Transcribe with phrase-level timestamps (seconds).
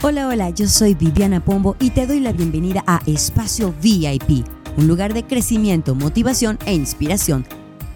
[0.00, 4.86] Hola, hola, yo soy Viviana Pombo y te doy la bienvenida a Espacio VIP, un
[4.86, 7.44] lugar de crecimiento, motivación e inspiración,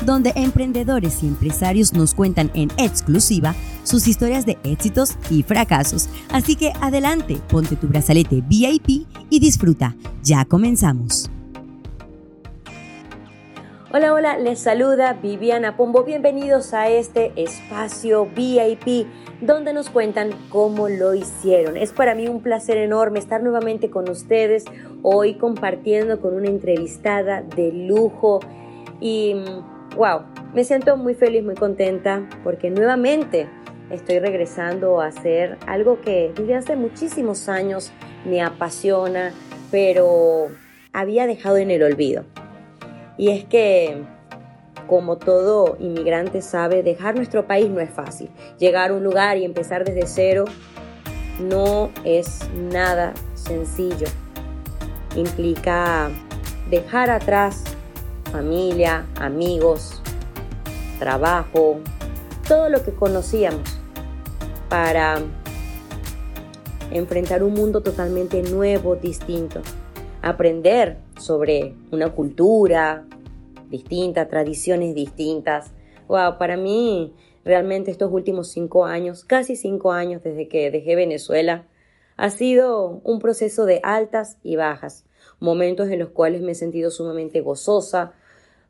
[0.04, 3.54] donde emprendedores y empresarios nos cuentan en exclusiva
[3.84, 6.08] sus historias de éxitos y fracasos.
[6.32, 9.94] Así que adelante, ponte tu brazalete VIP y disfruta.
[10.24, 11.30] Ya comenzamos.
[13.94, 16.02] Hola, hola, les saluda Viviana Pombo.
[16.02, 19.06] Bienvenidos a este espacio VIP
[19.42, 21.76] donde nos cuentan cómo lo hicieron.
[21.76, 24.64] Es para mí un placer enorme estar nuevamente con ustedes
[25.02, 28.40] hoy compartiendo con una entrevistada de lujo
[29.00, 29.34] y
[29.96, 30.22] wow,
[30.54, 33.48] me siento muy feliz, muy contenta porque nuevamente
[33.90, 37.92] estoy regresando a hacer algo que desde hace muchísimos años
[38.24, 39.32] me apasiona,
[39.72, 40.48] pero
[40.92, 42.24] había dejado en el olvido.
[43.18, 44.04] Y es que,
[44.86, 48.30] como todo inmigrante sabe, dejar nuestro país no es fácil.
[48.58, 50.44] Llegar a un lugar y empezar desde cero
[51.40, 54.06] no es nada sencillo.
[55.16, 56.10] Implica
[56.70, 57.64] dejar atrás
[58.30, 60.00] familia, amigos,
[60.98, 61.78] trabajo,
[62.48, 63.78] todo lo que conocíamos
[64.68, 65.20] para
[66.90, 69.60] enfrentar un mundo totalmente nuevo, distinto.
[70.22, 73.04] Aprender sobre una cultura,
[73.72, 75.72] distintas, tradiciones distintas.
[76.06, 77.12] Wow, para mí
[77.44, 81.66] realmente estos últimos cinco años, casi cinco años desde que dejé Venezuela,
[82.16, 85.04] ha sido un proceso de altas y bajas,
[85.40, 88.12] momentos en los cuales me he sentido sumamente gozosa,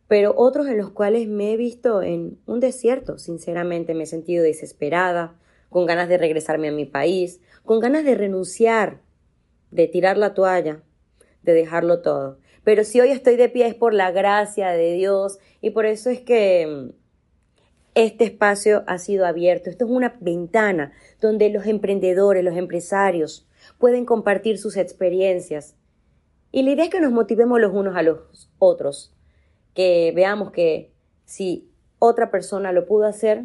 [0.08, 4.44] pero otros en los cuales me he visto en un desierto, sinceramente me he sentido
[4.44, 5.36] desesperada,
[5.68, 9.00] con ganas de regresarme a mi país, con ganas de renunciar,
[9.70, 10.82] de tirar la toalla,
[11.42, 12.38] de dejarlo todo.
[12.64, 16.10] Pero si hoy estoy de pie es por la gracia de Dios y por eso
[16.10, 17.02] es que mm,
[17.94, 19.68] este espacio ha sido abierto.
[19.68, 23.46] Esto es una ventana donde los emprendedores, los empresarios
[23.78, 25.76] pueden compartir sus experiencias.
[26.52, 29.14] Y la idea es que nos motivemos los unos a los otros,
[29.74, 30.92] que veamos que
[31.24, 33.44] si otra persona lo pudo hacer,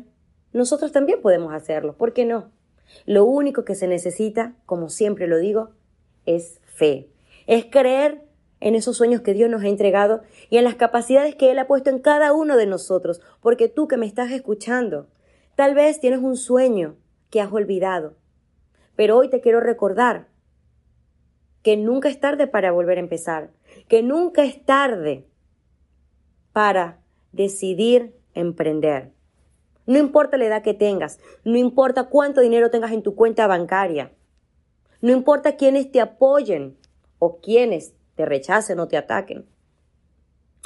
[0.51, 1.95] nosotros también podemos hacerlo.
[1.95, 2.51] ¿Por qué no?
[3.05, 5.71] Lo único que se necesita, como siempre lo digo,
[6.25, 7.09] es fe.
[7.47, 8.26] Es creer
[8.59, 11.67] en esos sueños que Dios nos ha entregado y en las capacidades que Él ha
[11.67, 15.07] puesto en cada uno de nosotros, porque tú que me estás escuchando,
[15.55, 16.95] tal vez tienes un sueño
[17.29, 18.15] que has olvidado,
[18.95, 20.27] pero hoy te quiero recordar
[21.61, 23.51] que nunca es tarde para volver a empezar,
[23.87, 25.27] que nunca es tarde
[26.53, 27.01] para
[27.31, 29.11] decidir emprender.
[29.85, 34.13] No importa la edad que tengas, no importa cuánto dinero tengas en tu cuenta bancaria,
[35.01, 36.77] no importa quiénes te apoyen
[37.19, 39.45] o quiénes te rechacen o te ataquen.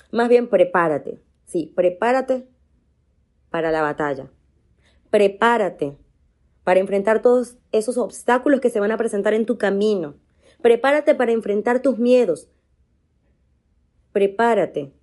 [0.09, 2.47] Más bien prepárate, sí, prepárate
[3.49, 4.31] para la batalla.
[5.11, 5.97] Prepárate
[6.63, 10.15] para enfrentar todos esos obstáculos que se van a presentar en tu camino.
[10.61, 12.49] Prepárate para enfrentar tus miedos.
[14.13, 14.93] Prepárate.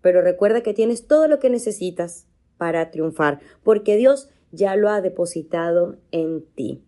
[0.00, 2.26] Pero recuerda que tienes todo lo que necesitas
[2.58, 6.84] para triunfar, porque Dios ya lo ha depositado en ti.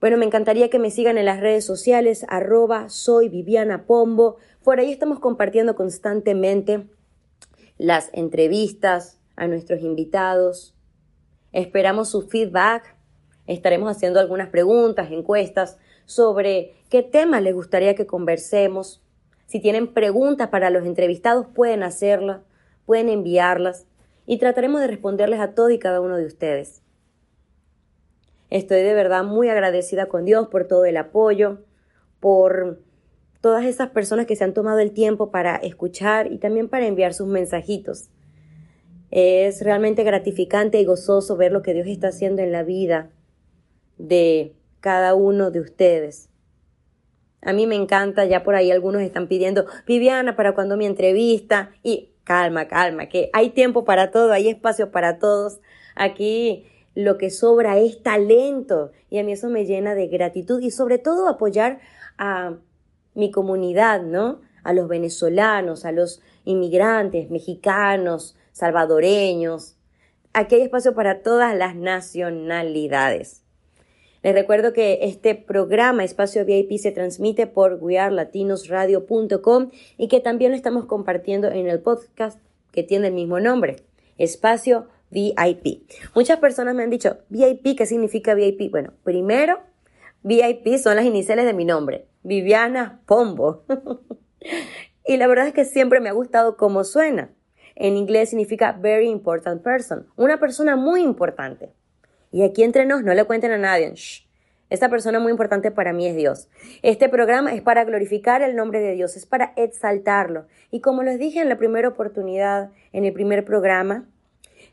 [0.00, 4.38] Bueno, me encantaría que me sigan en las redes sociales, arroba soy Viviana Pombo.
[4.64, 6.86] Por ahí estamos compartiendo constantemente
[7.76, 10.74] las entrevistas a nuestros invitados.
[11.52, 12.96] Esperamos su feedback.
[13.46, 19.02] Estaremos haciendo algunas preguntas, encuestas sobre qué temas les gustaría que conversemos.
[19.44, 22.40] Si tienen preguntas para los entrevistados, pueden hacerlas,
[22.86, 23.86] pueden enviarlas
[24.24, 26.80] y trataremos de responderles a todo y cada uno de ustedes.
[28.50, 31.60] Estoy de verdad muy agradecida con Dios por todo el apoyo,
[32.18, 32.80] por
[33.40, 37.14] todas esas personas que se han tomado el tiempo para escuchar y también para enviar
[37.14, 38.10] sus mensajitos.
[39.10, 43.10] Es realmente gratificante y gozoso ver lo que Dios está haciendo en la vida
[43.98, 46.28] de cada uno de ustedes.
[47.42, 51.70] A mí me encanta, ya por ahí algunos están pidiendo, Viviana, para cuando mi entrevista,
[51.82, 55.60] y calma, calma, que hay tiempo para todo, hay espacio para todos.
[55.94, 60.70] Aquí lo que sobra es talento y a mí eso me llena de gratitud y
[60.70, 61.80] sobre todo apoyar
[62.18, 62.56] a
[63.14, 64.40] mi comunidad, ¿no?
[64.62, 69.76] A los venezolanos, a los inmigrantes, mexicanos, salvadoreños.
[70.32, 73.42] Aquí hay espacio para todas las nacionalidades.
[74.22, 80.56] Les recuerdo que este programa Espacio VIP se transmite por wearlatinosradio.com y que también lo
[80.56, 82.38] estamos compartiendo en el podcast
[82.70, 83.76] que tiene el mismo nombre,
[84.18, 84.99] Espacio VIP.
[86.14, 88.70] Muchas personas me han dicho, VIP, ¿qué significa VIP?
[88.70, 89.60] Bueno, primero,
[90.22, 93.64] VIP son las iniciales de mi nombre, Viviana Pombo.
[95.06, 97.30] y la verdad es que siempre me ha gustado cómo suena.
[97.74, 101.70] En inglés significa very important person, una persona muy importante.
[102.30, 103.94] Y aquí entre nos, no le cuenten a nadie.
[104.68, 106.48] Esta persona muy importante para mí es Dios.
[106.82, 110.46] Este programa es para glorificar el nombre de Dios, es para exaltarlo.
[110.70, 114.06] Y como les dije en la primera oportunidad, en el primer programa,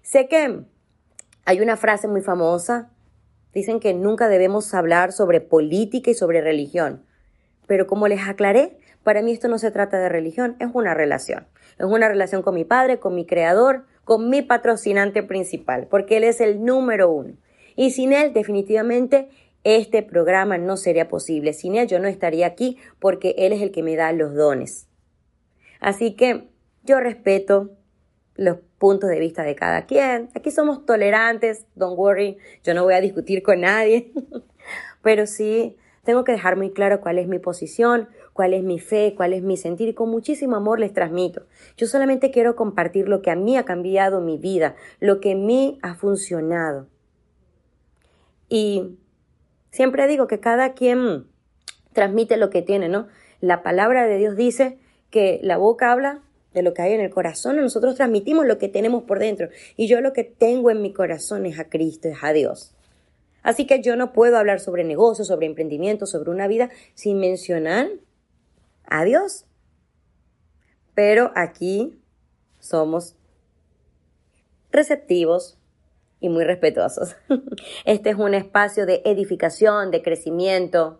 [0.08, 0.62] sé que
[1.44, 2.90] hay una frase muy famosa.
[3.54, 7.04] Dicen que nunca debemos hablar sobre política y sobre religión.
[7.68, 11.48] Pero como les aclaré, para mí esto no se trata de religión, es una relación.
[11.78, 16.24] Es una relación con mi padre, con mi creador, con mi patrocinante principal, porque él
[16.24, 17.34] es el número uno.
[17.76, 19.28] Y sin él, definitivamente,
[19.66, 21.52] este programa no sería posible.
[21.52, 24.88] Sin él yo no estaría aquí porque él es el que me da los dones.
[25.82, 26.48] Así que
[26.84, 27.72] yo respeto
[28.36, 30.30] los puntos de vista de cada quien.
[30.36, 34.12] Aquí somos tolerantes, don't worry, yo no voy a discutir con nadie,
[35.02, 39.14] pero sí tengo que dejar muy claro cuál es mi posición, cuál es mi fe,
[39.16, 41.46] cuál es mi sentir y con muchísimo amor les transmito.
[41.76, 45.36] Yo solamente quiero compartir lo que a mí ha cambiado mi vida, lo que a
[45.36, 46.88] mí ha funcionado.
[48.48, 48.98] Y
[49.78, 51.28] Siempre digo que cada quien
[51.94, 53.08] transmite lo que tiene, ¿no?
[53.42, 54.80] La palabra de Dios dice
[55.12, 56.24] que la boca habla
[56.54, 59.50] de lo que hay en el corazón, nosotros transmitimos lo que tenemos por dentro.
[59.76, 62.74] Y yo lo que tengo en mi corazón es a Cristo, es a Dios.
[63.44, 67.90] Así que yo no puedo hablar sobre negocios, sobre emprendimiento, sobre una vida sin mencionar
[68.86, 69.46] a Dios.
[70.96, 72.00] Pero aquí
[72.60, 73.16] somos
[74.72, 75.58] receptivos,
[76.20, 77.16] y muy respetuosos.
[77.86, 81.00] Este es un espacio de edificación, de crecimiento.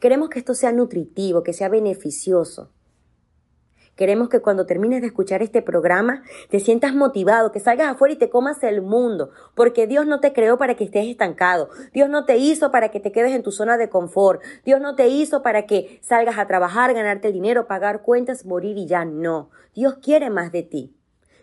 [0.00, 2.70] Queremos que esto sea nutritivo, que sea beneficioso.
[3.96, 8.18] Queremos que cuando termines de escuchar este programa te sientas motivado, que salgas afuera y
[8.18, 12.24] te comas el mundo, porque Dios no te creó para que estés estancado, Dios no
[12.24, 15.42] te hizo para que te quedes en tu zona de confort, Dios no te hizo
[15.42, 19.50] para que salgas a trabajar, ganarte el dinero, pagar cuentas, morir y ya no.
[19.74, 20.94] Dios quiere más de ti.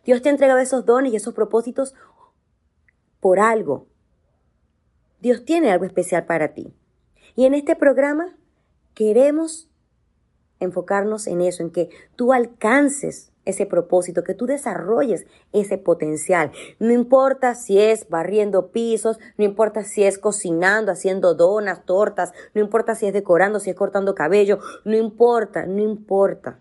[0.04, 1.94] Dios te ha entregado esos dones y esos propósitos
[3.20, 3.88] por algo.
[5.22, 6.74] Dios tiene algo especial para ti.
[7.36, 8.36] Y en este programa
[8.94, 9.71] queremos
[10.62, 16.52] enfocarnos en eso, en que tú alcances ese propósito, que tú desarrolles ese potencial.
[16.80, 22.62] No importa si es barriendo pisos, no importa si es cocinando, haciendo donas, tortas, no
[22.62, 26.60] importa si es decorando, si es cortando cabello, no importa, no importa.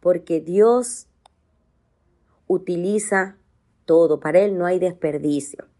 [0.00, 1.08] Porque Dios
[2.46, 3.36] utiliza
[3.84, 5.71] todo, para Él no hay desperdicio.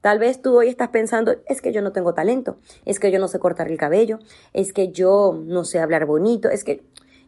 [0.00, 2.56] Tal vez tú hoy estás pensando, es que yo no tengo talento,
[2.86, 4.18] es que yo no sé cortar el cabello,
[4.54, 6.82] es que yo no sé hablar bonito, es que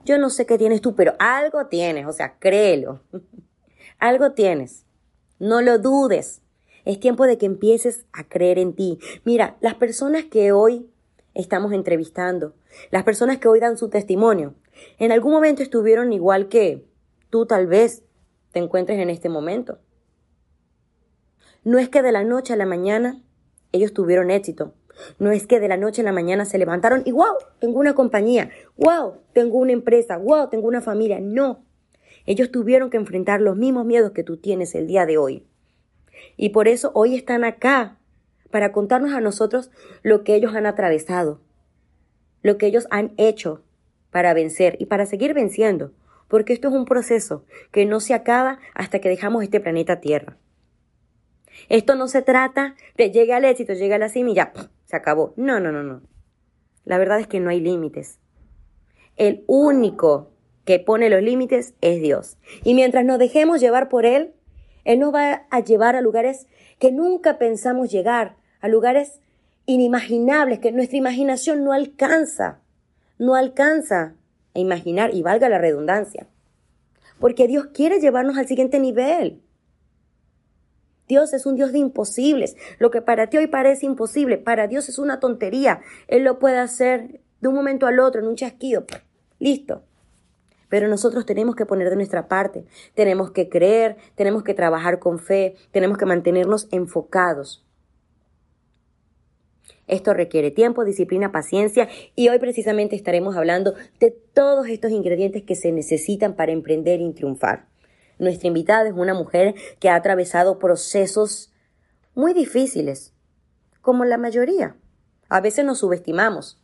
[0.04, 3.00] yo no sé qué tienes tú, pero algo tienes, o sea, créelo.
[3.98, 4.84] algo tienes.
[5.38, 6.40] No lo dudes.
[6.84, 8.98] Es tiempo de que empieces a creer en ti.
[9.24, 10.90] Mira, las personas que hoy
[11.34, 12.54] estamos entrevistando,
[12.90, 14.54] las personas que hoy dan su testimonio,
[14.98, 16.84] en algún momento estuvieron igual que
[17.30, 18.02] tú tal vez,
[18.50, 19.78] te encuentres en este momento.
[21.64, 23.20] No es que de la noche a la mañana
[23.72, 24.74] ellos tuvieron éxito.
[25.18, 27.94] No es que de la noche a la mañana se levantaron y wow, tengo una
[27.94, 31.18] compañía, wow, tengo una empresa, wow, tengo una familia.
[31.20, 31.64] No.
[32.26, 35.46] Ellos tuvieron que enfrentar los mismos miedos que tú tienes el día de hoy.
[36.36, 37.98] Y por eso hoy están acá,
[38.50, 39.70] para contarnos a nosotros
[40.02, 41.40] lo que ellos han atravesado,
[42.42, 43.62] lo que ellos han hecho
[44.10, 45.92] para vencer y para seguir venciendo
[46.32, 50.38] porque esto es un proceso que no se acaba hasta que dejamos este planeta Tierra.
[51.68, 54.52] Esto no se trata de llegar al éxito, llegar a la cima y ya,
[54.84, 55.32] se acabó.
[55.36, 56.02] No, no, no, no.
[56.84, 58.18] La verdad es que no hay límites.
[59.16, 60.30] El único
[60.64, 62.38] que pone los límites es Dios.
[62.64, 64.34] Y mientras nos dejemos llevar por Él,
[64.84, 66.46] Él nos va a llevar a lugares
[66.78, 69.20] que nunca pensamos llegar, a lugares
[69.66, 72.60] inimaginables que nuestra imaginación no alcanza,
[73.18, 74.14] no alcanza
[74.54, 76.26] a imaginar, y valga la redundancia,
[77.18, 79.41] porque Dios quiere llevarnos al siguiente nivel.
[81.08, 82.56] Dios es un Dios de imposibles.
[82.78, 85.80] Lo que para ti hoy parece imposible, para Dios es una tontería.
[86.08, 88.84] Él lo puede hacer de un momento al otro, en un chasquido.
[89.38, 89.82] Listo.
[90.68, 95.18] Pero nosotros tenemos que poner de nuestra parte, tenemos que creer, tenemos que trabajar con
[95.18, 97.66] fe, tenemos que mantenernos enfocados.
[99.86, 105.56] Esto requiere tiempo, disciplina, paciencia y hoy precisamente estaremos hablando de todos estos ingredientes que
[105.56, 107.71] se necesitan para emprender y triunfar.
[108.22, 111.52] Nuestra invitada es una mujer que ha atravesado procesos
[112.14, 113.12] muy difíciles,
[113.80, 114.76] como la mayoría.
[115.28, 116.62] A veces nos subestimamos.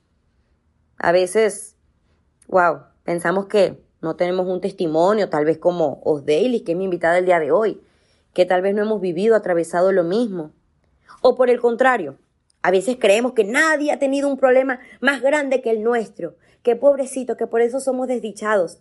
[0.99, 1.75] A veces,
[2.47, 7.19] wow, pensamos que no tenemos un testimonio, tal vez como Osdaily, que es mi invitada
[7.19, 7.83] el día de hoy,
[8.35, 10.53] que tal vez no hemos vivido, atravesado lo mismo.
[11.23, 12.19] O por el contrario,
[12.63, 16.77] a veces creemos que nadie ha tenido un problema más grande que el nuestro, que
[16.77, 18.79] pobrecito, que por eso somos desdichados.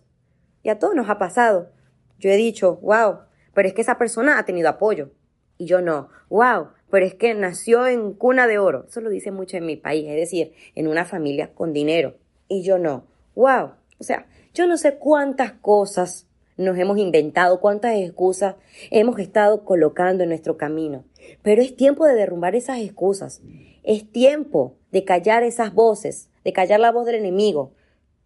[0.62, 1.72] Y a todos nos ha pasado.
[2.18, 3.20] Yo he dicho, wow,
[3.54, 5.10] pero es que esa persona ha tenido apoyo.
[5.58, 6.08] y yo no.
[6.28, 6.68] ¡Wow!
[6.90, 8.84] Pero es que nació en cuna de oro.
[8.88, 12.16] Eso lo dice mucho en mi país, es decir, en una familia con dinero.
[12.46, 13.06] Y yo no.
[13.34, 13.72] ¡Wow!
[13.98, 18.56] O sea, yo no sé cuántas cosas nos hemos inventado, cuántas excusas
[18.90, 21.04] hemos estado colocando en nuestro camino.
[21.42, 23.42] Pero es tiempo de derrumbar esas excusas.
[23.82, 27.72] Es tiempo de callar esas voces, de callar la voz del enemigo,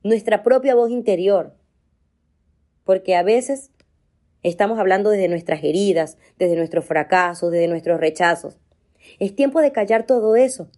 [0.02, 1.54] nuestra propia voz interior.
[2.84, 3.70] Porque a veces
[4.42, 8.58] estamos hablando desde nuestras heridas, desde nuestros fracasos, desde nuestros rechazos.
[9.18, 10.68] Es tiempo de callar todo eso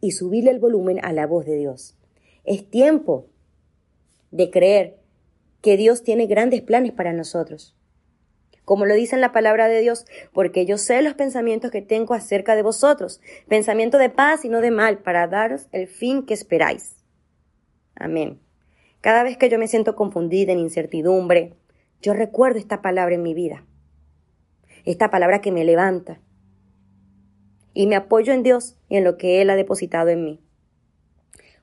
[0.00, 1.96] y subirle el volumen a la voz de Dios.
[2.44, 3.26] Es tiempo
[4.30, 4.98] de creer
[5.62, 7.74] que Dios tiene grandes planes para nosotros.
[8.64, 12.14] Como lo dice en la palabra de Dios, porque yo sé los pensamientos que tengo
[12.14, 16.34] acerca de vosotros, pensamiento de paz y no de mal, para daros el fin que
[16.34, 16.96] esperáis.
[17.94, 18.40] Amén.
[19.00, 21.54] Cada vez que yo me siento confundida en incertidumbre,
[22.02, 23.64] yo recuerdo esta palabra en mi vida.
[24.84, 26.20] Esta palabra que me levanta.
[27.72, 30.40] Y me apoyo en Dios y en lo que Él ha depositado en mí.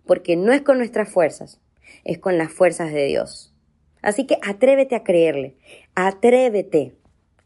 [0.05, 1.61] Porque no es con nuestras fuerzas,
[2.03, 3.53] es con las fuerzas de Dios.
[4.01, 5.55] Así que atrévete a creerle,
[5.93, 6.95] atrévete,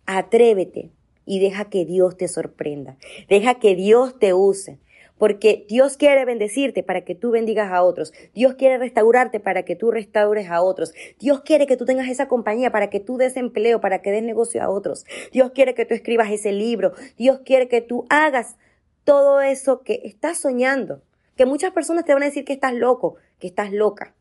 [0.05, 0.91] atrévete
[1.25, 4.79] y deja que Dios te sorprenda, deja que Dios te use,
[5.17, 8.13] porque Dios quiere bendecirte para que tú bendigas a otros.
[8.33, 10.93] Dios quiere restaurarte para que tú restaures a otros.
[11.19, 14.23] Dios quiere que tú tengas esa compañía para que tú des empleo, para que des
[14.23, 15.05] negocio a otros.
[15.31, 16.93] Dios quiere que tú escribas ese libro.
[17.17, 18.57] Dios quiere que tú hagas
[19.03, 21.01] todo eso que estás soñando.
[21.35, 24.15] Que muchas personas te van a decir que estás loco, que estás loca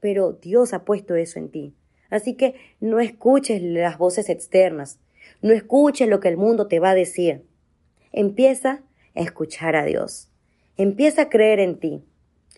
[0.00, 1.74] pero Dios ha puesto eso en ti.
[2.08, 4.98] Así que no escuches las voces externas,
[5.42, 7.44] no escuches lo que el mundo te va a decir.
[8.10, 8.82] Empieza
[9.14, 10.29] a escuchar a Dios.
[10.80, 12.02] Empieza a creer en ti.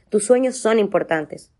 [0.09, 1.50] Tus sueños son importantes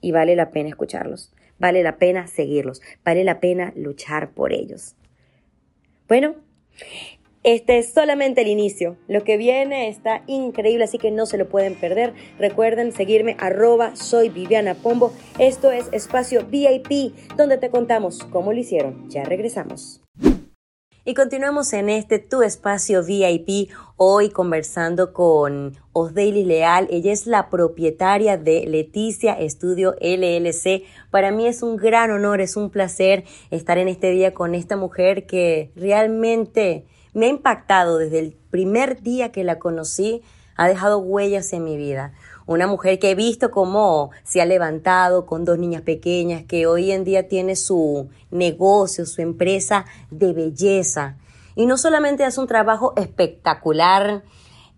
[0.00, 4.96] y vale la pena escucharlos, vale la pena seguirlos, vale la pena luchar por ellos.
[6.08, 6.36] Bueno,
[7.42, 8.96] este es solamente el inicio.
[9.08, 12.14] Lo que viene está increíble, así que no se lo pueden perder.
[12.38, 15.12] Recuerden seguirme arroba soy Viviana Pombo.
[15.38, 19.10] Esto es Espacio VIP, donde te contamos cómo lo hicieron.
[19.10, 20.00] Ya regresamos.
[21.02, 26.88] Y continuamos en este Tu Espacio VIP, hoy conversando con Osdaily Leal.
[26.90, 30.82] Ella es la propietaria de Leticia Estudio LLC.
[31.10, 34.76] Para mí es un gran honor, es un placer estar en este día con esta
[34.76, 40.20] mujer que realmente me ha impactado desde el primer día que la conocí,
[40.54, 42.12] ha dejado huellas en mi vida.
[42.50, 46.90] Una mujer que he visto cómo se ha levantado con dos niñas pequeñas, que hoy
[46.90, 51.16] en día tiene su negocio, su empresa de belleza.
[51.54, 54.24] Y no solamente hace un trabajo espectacular,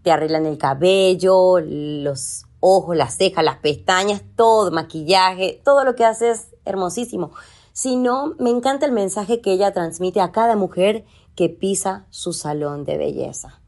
[0.02, 6.04] te arreglan el cabello, los ojos, las cejas, las pestañas, todo, maquillaje, todo lo que
[6.04, 7.30] hace es hermosísimo,
[7.72, 12.84] sino me encanta el mensaje que ella transmite a cada mujer que pisa su salón
[12.84, 13.61] de belleza.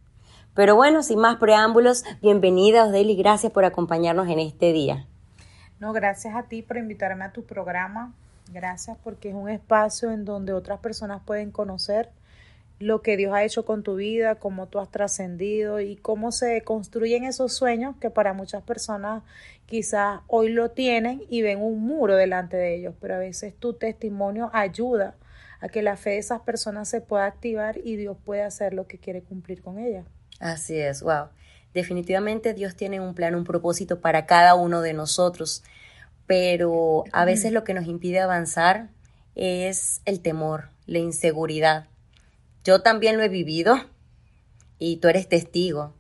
[0.54, 5.08] Pero bueno, sin más preámbulos, bienvenida Osdeli, gracias por acompañarnos en este día.
[5.80, 8.14] No, gracias a ti por invitarme a tu programa.
[8.52, 12.11] Gracias porque es un espacio en donde otras personas pueden conocer
[12.78, 16.62] lo que Dios ha hecho con tu vida, cómo tú has trascendido y cómo se
[16.62, 19.25] construyen esos sueños que para muchas personas
[19.66, 23.75] quizás hoy lo tienen y ven un muro delante de ellos, pero a veces tu
[23.75, 25.16] testimonio ayuda
[25.61, 28.87] a que la fe de esas personas se pueda activar y Dios pueda hacer lo
[28.87, 30.04] que quiere cumplir con ella.
[30.40, 31.28] Así es, wow.
[31.72, 35.62] Definitivamente Dios tiene un plan, un propósito para cada uno de nosotros,
[36.26, 38.88] pero a veces lo que nos impide avanzar
[39.34, 41.86] es el temor, la inseguridad.
[42.64, 43.76] Yo también lo he vivido
[44.78, 45.92] y tú eres testigo.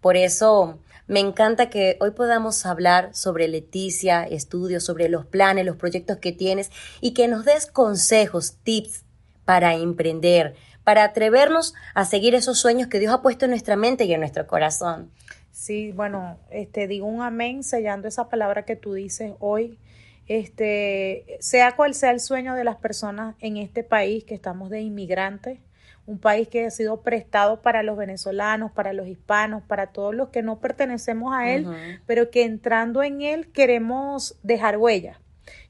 [0.00, 0.78] Por eso
[1.08, 6.32] me encanta que hoy podamos hablar sobre Leticia, estudios, sobre los planes, los proyectos que
[6.32, 9.04] tienes y que nos des consejos, tips
[9.44, 10.54] para emprender,
[10.86, 14.20] para atrevernos a seguir esos sueños que Dios ha puesto en nuestra mente y en
[14.20, 15.10] nuestro corazón.
[15.50, 19.80] Sí, bueno, este digo un amén sellando esa palabra que tú dices hoy.
[20.28, 24.80] Este, sea cual sea el sueño de las personas en este país que estamos de
[24.80, 25.58] inmigrantes,
[26.06, 30.28] un país que ha sido prestado para los venezolanos, para los hispanos, para todos los
[30.28, 31.66] que no pertenecemos a él,
[32.06, 35.18] pero que entrando en él queremos dejar huella.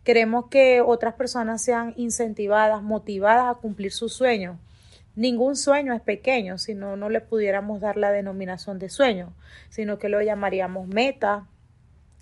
[0.05, 4.59] Queremos que otras personas sean incentivadas, motivadas a cumplir sus sueños.
[5.17, 9.33] Ningún sueño es pequeño, si no, no le pudiéramos dar la denominación de sueño,
[9.71, 11.47] sino que lo llamaríamos meta,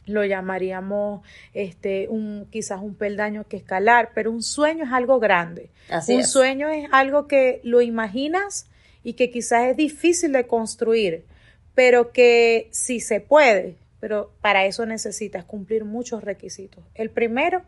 [0.06, 5.70] lo llamaríamos este un quizás un peldaño que escalar, pero un sueño es algo grande.
[6.08, 8.66] un sueño es algo que lo imaginas
[9.02, 11.24] y que quizás es difícil de construir,
[11.74, 16.84] pero que sí se puede, pero para eso necesitas cumplir muchos requisitos.
[16.94, 17.62] El primero,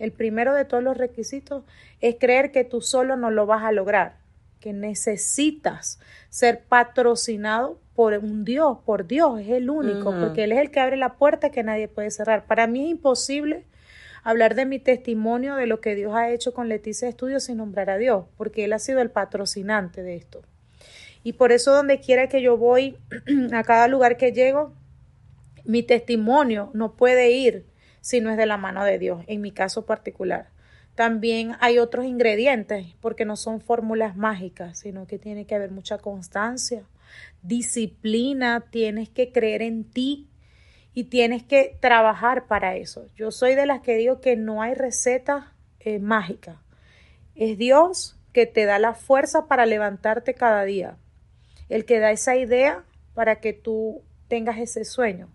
[0.00, 1.62] el primero de todos los requisitos
[2.00, 4.25] es creer que tú solo no lo vas a lograr
[4.66, 10.58] que necesitas ser patrocinado por un Dios, por Dios, es el único, porque Él es
[10.58, 12.46] el que abre la puerta que nadie puede cerrar.
[12.46, 13.62] Para mí es imposible
[14.24, 17.90] hablar de mi testimonio, de lo que Dios ha hecho con Leticia Estudios sin nombrar
[17.90, 20.42] a Dios, porque Él ha sido el patrocinante de esto.
[21.22, 22.96] Y por eso donde quiera que yo voy,
[23.52, 24.72] a cada lugar que llego,
[25.64, 27.66] mi testimonio no puede ir
[28.00, 30.48] si no es de la mano de Dios, en mi caso particular.
[30.96, 35.98] También hay otros ingredientes, porque no son fórmulas mágicas, sino que tiene que haber mucha
[35.98, 36.84] constancia,
[37.42, 40.30] disciplina, tienes que creer en ti
[40.94, 43.06] y tienes que trabajar para eso.
[43.14, 46.62] Yo soy de las que digo que no hay receta eh, mágica.
[47.34, 50.96] Es Dios que te da la fuerza para levantarte cada día,
[51.68, 55.28] el que da esa idea para que tú tengas ese sueño.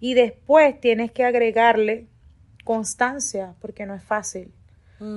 [0.00, 2.06] Y después tienes que agregarle
[2.64, 4.54] constancia, porque no es fácil,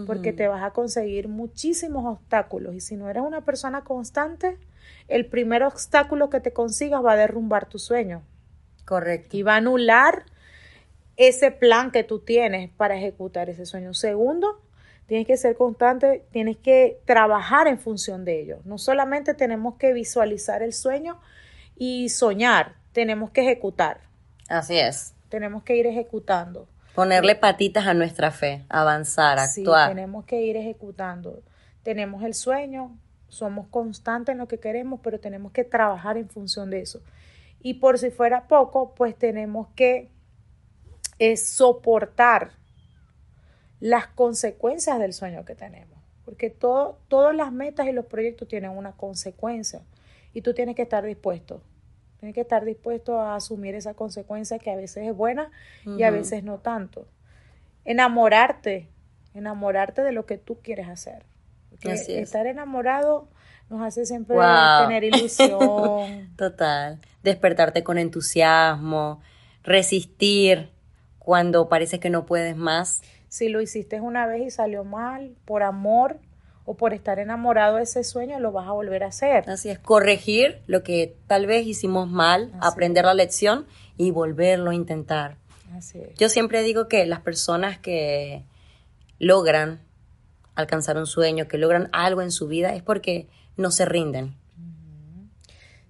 [0.08, 2.76] porque te vas a conseguir muchísimos obstáculos.
[2.76, 4.58] Y si no eres una persona constante,
[5.08, 8.24] el primer obstáculo que te consigas va a derrumbar tu sueño.
[8.86, 9.38] Correcto.
[9.38, 10.26] Y va a anular
[11.18, 13.94] ese plan que tú tienes para ejecutar ese sueño.
[13.94, 14.62] Segundo,
[15.08, 18.60] tienes que ser constante, tienes que trabajar en función de ello.
[18.66, 21.20] No solamente tenemos que visualizar el sueño
[21.78, 24.02] y soñar, tenemos que ejecutar.
[24.50, 25.14] Así es.
[25.30, 26.68] Tenemos que ir ejecutando.
[26.96, 29.90] Ponerle patitas a nuestra fe, avanzar, actuar.
[29.90, 31.44] Sí, tenemos que ir ejecutando.
[31.84, 32.98] Tenemos el sueño,
[33.28, 37.02] somos constantes en lo que queremos, pero tenemos que trabajar en función de eso.
[37.62, 40.10] Y por si fuera poco, pues tenemos que
[41.20, 42.52] eh, soportar
[43.80, 46.00] las consecuencias del sueño que tenemos.
[46.24, 49.82] Porque todo, todas las metas y los proyectos tienen una consecuencia
[50.34, 51.62] y tú tienes que estar dispuesto.
[52.26, 55.52] Tienes que estar dispuesto a asumir esa consecuencia que a veces es buena
[55.86, 57.06] y a veces no tanto.
[57.84, 58.90] Enamorarte,
[59.36, 61.24] enamorarte de lo que tú quieres hacer.
[61.84, 63.28] estar enamorado
[63.70, 64.38] nos hace siempre
[64.82, 66.34] tener ilusión.
[66.36, 67.00] Total.
[67.22, 69.22] Despertarte con entusiasmo,
[69.62, 70.72] resistir
[71.20, 73.04] cuando parece que no puedes más.
[73.28, 76.18] Si lo hiciste una vez y salió mal, por amor
[76.66, 79.50] o por estar enamorado de ese sueño, lo vas a volver a hacer.
[79.50, 83.66] Así es, corregir lo que tal vez hicimos mal, aprender la lección
[83.98, 85.38] y volverlo a intentar.
[85.74, 86.16] Así es.
[86.16, 88.44] Yo siempre digo que las personas que
[89.20, 89.80] logran
[90.56, 94.36] alcanzar un sueño, que logran algo en su vida, es porque no se rinden.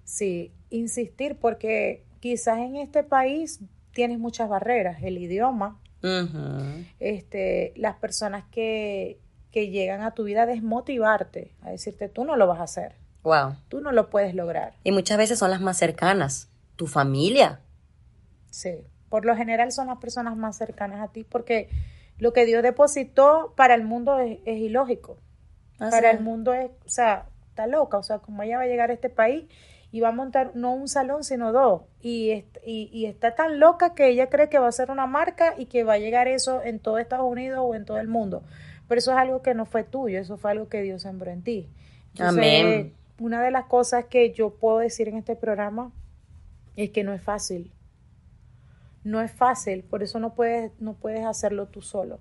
[0.04, 3.60] Sí, insistir porque quizás en este país
[3.92, 5.80] tienes muchas barreras, el idioma,
[7.00, 9.18] este, las personas que,
[9.56, 12.96] que llegan a tu vida a desmotivarte, a decirte tú no lo vas a hacer.
[13.22, 13.54] Wow.
[13.70, 14.74] Tú no lo puedes lograr.
[14.84, 17.60] Y muchas veces son las más cercanas, tu familia.
[18.50, 21.70] Sí, por lo general son las personas más cercanas a ti porque
[22.18, 25.16] lo que Dios depositó para el mundo es, ilógico.
[25.78, 28.90] para el mundo es, o sea, está loca, o sea, como ella va a llegar
[28.90, 29.46] a este país
[29.90, 31.84] y va a montar no un salón, sino dos.
[32.02, 35.64] Y, y, está tan loca que ella cree que va a ser una marca y
[35.64, 38.42] que va a llegar eso en todo Estados Unidos o en todo el mundo.
[38.88, 41.42] Pero eso es algo que no fue tuyo, eso fue algo que Dios sembró en
[41.42, 41.68] ti.
[42.18, 42.94] Amén.
[43.18, 45.92] Una de las cosas que yo puedo decir en este programa
[46.76, 47.72] es que no es fácil.
[49.04, 52.20] No es fácil, por eso no puedes, no puedes hacerlo tú solo.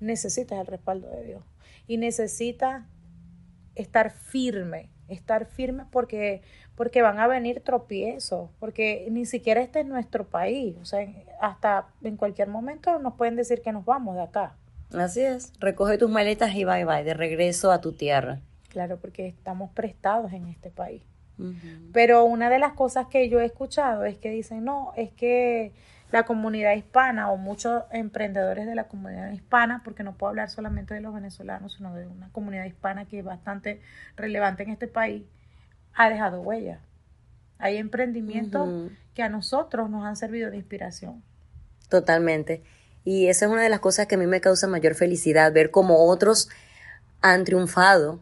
[0.00, 1.42] Necesitas el respaldo de Dios.
[1.86, 2.84] Y necesitas
[3.74, 6.42] estar firme, estar firme porque,
[6.74, 11.06] porque van a venir tropiezos, porque ni siquiera este es nuestro país, o sea,
[11.40, 14.56] hasta en cualquier momento nos pueden decir que nos vamos de acá.
[14.92, 18.40] Así es, recoge tus maletas y bye bye, de regreso a tu tierra.
[18.68, 21.02] Claro, porque estamos prestados en este país.
[21.92, 25.72] Pero una de las cosas que yo he escuchado es que dicen, no, es que
[26.10, 30.94] la comunidad hispana o muchos emprendedores de la comunidad hispana, porque no puedo hablar solamente
[30.94, 33.80] de los venezolanos, sino de una comunidad hispana que es bastante
[34.16, 35.22] relevante en este país,
[35.94, 36.80] ha dejado huella.
[37.58, 41.22] Hay emprendimientos que a nosotros nos han servido de inspiración.
[41.88, 42.62] Totalmente.
[43.10, 45.70] Y esa es una de las cosas que a mí me causa mayor felicidad, ver
[45.70, 46.50] cómo otros
[47.22, 48.20] han triunfado,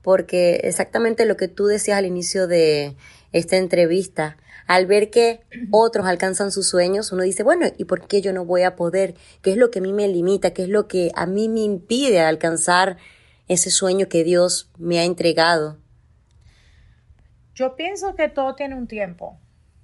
[0.00, 2.96] porque exactamente lo que tú decías al inicio de
[3.32, 5.40] esta entrevista, al ver que
[5.70, 9.16] otros alcanzan sus sueños, uno dice, bueno, ¿y por qué yo no voy a poder?
[9.42, 10.54] ¿Qué es lo que a mí me limita?
[10.54, 12.96] ¿Qué es lo que a mí me impide alcanzar
[13.48, 15.76] ese sueño que Dios me ha entregado?
[17.54, 19.41] Yo pienso que todo tiene un tiempo.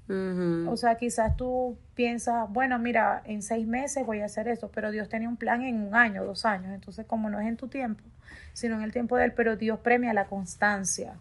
[0.09, 4.91] O sea, quizás tú piensas, bueno, mira, en seis meses voy a hacer eso, pero
[4.91, 6.73] Dios tenía un plan en un año, dos años.
[6.75, 8.03] Entonces, como no es en tu tiempo,
[8.55, 11.15] sino en el tiempo de Él, pero Dios premia la constancia,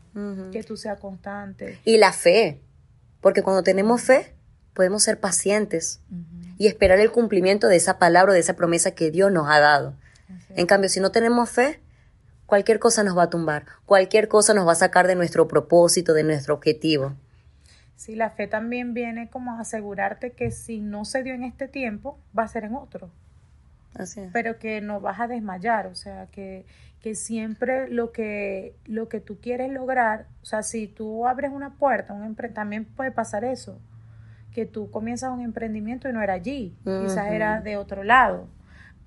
[0.51, 1.79] que tú seas constante.
[1.83, 2.61] Y la fe.
[3.19, 4.33] Porque cuando tenemos fe,
[4.73, 5.99] podemos ser pacientes
[6.57, 9.95] y esperar el cumplimiento de esa palabra, de esa promesa que Dios nos ha dado.
[10.55, 11.81] En cambio, si no tenemos fe,
[12.45, 16.13] cualquier cosa nos va a tumbar, cualquier cosa nos va a sacar de nuestro propósito,
[16.13, 17.15] de nuestro objetivo.
[17.97, 21.67] Sí, la fe también viene como a asegurarte que si no se dio en este
[21.67, 23.09] tiempo, va a ser en otro.
[23.95, 24.29] Así es.
[24.31, 26.63] Pero que no vas a desmayar, o sea, que,
[27.01, 31.71] que siempre lo que, lo que tú quieres lograr, o sea, si tú abres una
[31.71, 33.79] puerta, un también puede pasar eso,
[34.53, 38.47] que tú comienzas un emprendimiento y no era allí, quizás era de otro lado,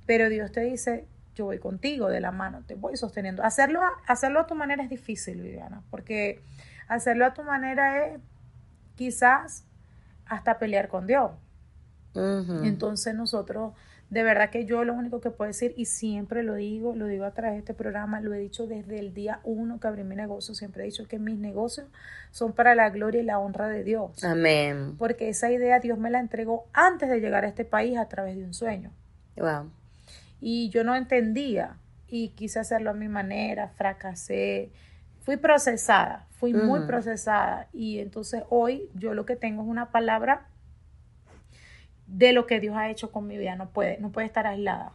[0.04, 3.44] pero Dios te dice, yo voy contigo de la mano, te voy sosteniendo.
[3.44, 6.40] Hacerlo, hacerlo a tu manera es difícil, Viviana, porque
[6.88, 8.20] hacerlo a tu manera es
[9.00, 9.64] quizás
[10.26, 11.30] hasta pelear con Dios.
[12.14, 13.72] Entonces nosotros,
[14.10, 17.24] de verdad que yo lo único que puedo decir, y siempre lo digo, lo digo
[17.24, 20.16] a través de este programa, lo he dicho desde el día uno que abrí mi
[20.16, 21.86] negocio, siempre he dicho que mis negocios
[22.30, 24.22] son para la gloria y la honra de Dios.
[24.22, 24.96] Amén.
[24.98, 28.36] Porque esa idea Dios me la entregó antes de llegar a este país a través
[28.36, 28.92] de un sueño.
[29.38, 29.70] Wow.
[30.42, 34.72] Y yo no entendía y quise hacerlo a mi manera, fracasé,
[35.20, 40.48] fui procesada, fui muy procesada y entonces hoy yo lo que tengo es una palabra
[42.06, 44.92] de lo que Dios ha hecho con mi vida, no puede, no puede estar aislada.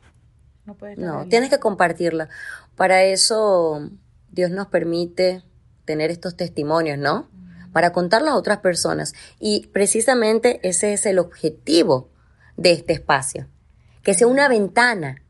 [0.65, 2.27] No, puede no tienes que compartirla.
[2.75, 3.89] Para eso
[4.31, 5.43] Dios nos permite
[5.85, 7.29] tener estos testimonios, ¿no?
[7.71, 9.13] Para contarlos a otras personas.
[9.39, 12.09] Y precisamente ese es el objetivo
[12.57, 13.47] de este espacio.
[14.01, 15.21] Que sea una ventana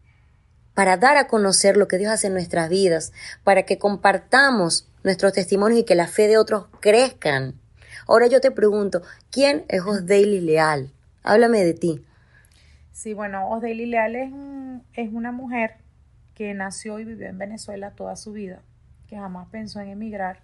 [0.76, 5.34] para dar a conocer lo que Dios hace en nuestras vidas, para que compartamos nuestros
[5.34, 7.56] testimonios y que la fe de otros crezcan.
[8.08, 10.92] Ahora yo te pregunto, ¿quién es Osdaily Leal?
[11.24, 12.06] Háblame de ti.
[12.92, 14.32] Sí, bueno, Osdaily Leal es,
[14.94, 15.78] es una mujer
[16.36, 18.60] que nació y vivió en Venezuela toda su vida,
[19.08, 20.40] que jamás pensó en emigrar.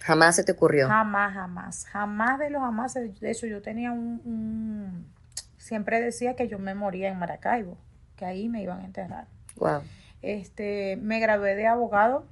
[0.00, 0.88] Jamás se te ocurrió.
[0.88, 2.94] Jamás, jamás, jamás de los jamás.
[2.94, 5.06] De hecho, yo tenía un, un,
[5.56, 7.78] siempre decía que yo me moría en Maracaibo,
[8.16, 9.26] que ahí me iban a enterrar.
[9.56, 9.82] Wow.
[10.22, 12.24] Este, me gradué de abogado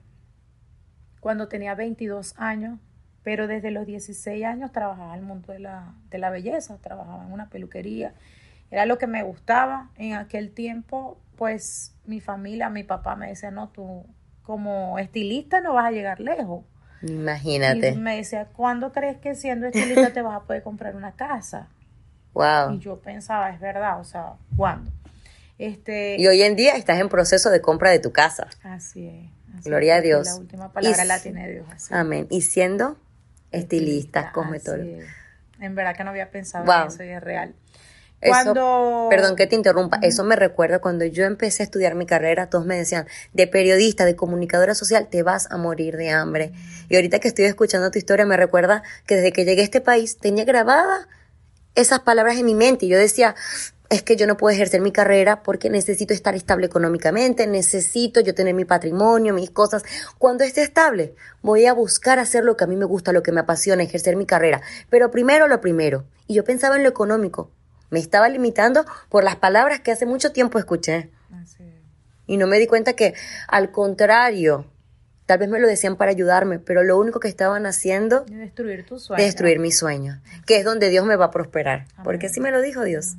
[1.20, 2.78] cuando tenía 22 años,
[3.22, 7.24] pero desde los 16 años trabajaba en el mundo de la, de la belleza, trabajaba
[7.24, 8.14] en una peluquería.
[8.70, 9.90] Era lo que me gustaba.
[9.96, 14.06] En aquel tiempo, pues mi familia, mi papá me decía, no, tú
[14.42, 16.64] como estilista no vas a llegar lejos.
[17.02, 17.90] Imagínate.
[17.90, 21.68] Y me decía, ¿cuándo crees que siendo estilista te vas a poder comprar una casa?
[22.32, 22.72] Wow.
[22.72, 24.90] Y yo pensaba, es verdad, o sea, ¿cuándo?
[25.62, 28.48] Este, y hoy en día estás en proceso de compra de tu casa.
[28.64, 29.64] Así es.
[29.64, 30.26] Gloria a Dios.
[30.26, 31.66] La última palabra la tiene Dios.
[31.92, 32.26] Amén.
[32.30, 32.96] Y siendo
[33.52, 35.06] estilista, estilista
[35.60, 37.54] En verdad que no había pensado en eso y es real.
[38.20, 39.06] Cuando...
[39.08, 42.66] perdón que te interrumpa, eso me recuerda cuando yo empecé a estudiar mi carrera, todos
[42.66, 46.52] me decían, de periodista, de comunicadora social, te vas a morir de hambre.
[46.88, 49.80] Y ahorita que estoy escuchando tu historia, me recuerda que desde que llegué a este
[49.80, 51.06] país tenía grabada
[51.76, 53.34] esas palabras en mi mente y yo decía,
[53.92, 58.34] es que yo no puedo ejercer mi carrera porque necesito estar estable económicamente, necesito yo
[58.34, 59.84] tener mi patrimonio, mis cosas.
[60.18, 63.32] Cuando esté estable, voy a buscar hacer lo que a mí me gusta, lo que
[63.32, 64.62] me apasiona, ejercer mi carrera.
[64.88, 66.04] Pero primero lo primero.
[66.26, 67.50] Y yo pensaba en lo económico.
[67.90, 71.10] Me estaba limitando por las palabras que hace mucho tiempo escuché.
[72.26, 73.12] Y no me di cuenta que,
[73.46, 74.64] al contrario,
[75.26, 78.24] tal vez me lo decían para ayudarme, pero lo único que estaban haciendo...
[78.24, 79.22] Destruir tu sueño.
[79.22, 81.84] Destruir mi sueño, que es donde Dios me va a prosperar.
[82.04, 83.16] Porque así me lo dijo Dios.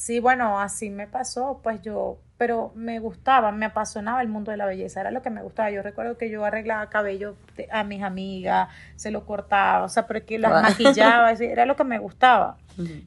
[0.00, 4.56] Sí, bueno, así me pasó, pues yo, pero me gustaba, me apasionaba el mundo de
[4.56, 5.70] la belleza, era lo que me gustaba.
[5.70, 7.36] Yo recuerdo que yo arreglaba cabello
[7.70, 11.84] a mis amigas, se lo cortaba, o sea, pero que las maquillaba, era lo que
[11.84, 12.56] me gustaba.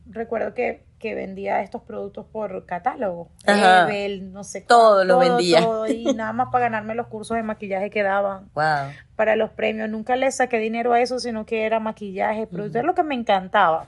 [0.06, 5.62] Recuerdo que, que, vendía estos productos por catálogo, Evel, no sé todo lo vendía.
[5.62, 8.52] Todo, y nada más para ganarme los cursos de maquillaje que daban.
[8.54, 8.92] Wow.
[9.16, 12.86] Para los premios, nunca le saqué dinero a eso, sino que era maquillaje, producto, era
[12.86, 13.88] lo que me encantaba.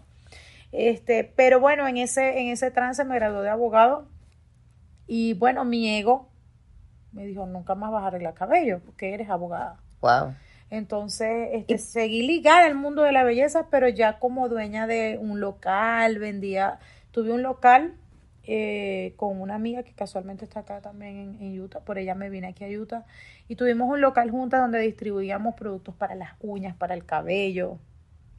[0.77, 4.07] Este, pero bueno, en ese, en ese trance me gradué de abogado
[5.07, 6.29] y bueno, mi ego
[7.13, 9.79] me dijo, nunca más vas a arreglar cabello porque eres abogada.
[10.01, 10.35] Wow.
[10.69, 15.39] Entonces, este, seguí ligada al mundo de la belleza, pero ya como dueña de un
[15.39, 16.79] local, vendía,
[17.11, 17.93] tuve un local
[18.43, 22.29] eh, con una amiga que casualmente está acá también en, en, Utah, por ella me
[22.29, 23.05] vine aquí a Utah,
[23.47, 27.79] y tuvimos un local juntas donde distribuíamos productos para las uñas, para el cabello,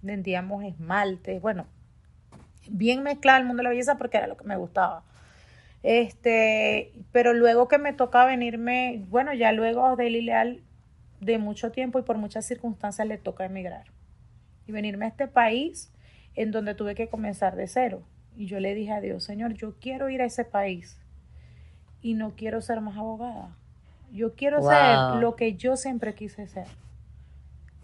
[0.02, 1.66] vendíamos esmaltes, bueno,
[2.70, 5.04] bien mezclada el mundo de la belleza porque era lo que me gustaba.
[5.82, 10.62] Este, pero luego que me toca venirme, bueno, ya luego de Leal
[11.20, 13.84] de mucho tiempo y por muchas circunstancias le toca emigrar.
[14.66, 15.92] Y venirme a este país
[16.34, 18.02] en donde tuve que comenzar de cero.
[18.36, 20.98] Y yo le dije a Dios, Señor, yo quiero ir a ese país
[22.02, 23.56] y no quiero ser más abogada.
[24.12, 26.66] Yo quiero ser lo que yo siempre quise ser.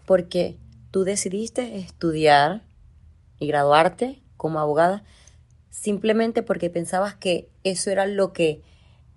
[0.05, 0.57] Porque
[0.91, 2.61] tú decidiste estudiar
[3.39, 5.03] y graduarte como abogada
[5.73, 8.61] simplemente porque pensabas que eso era lo que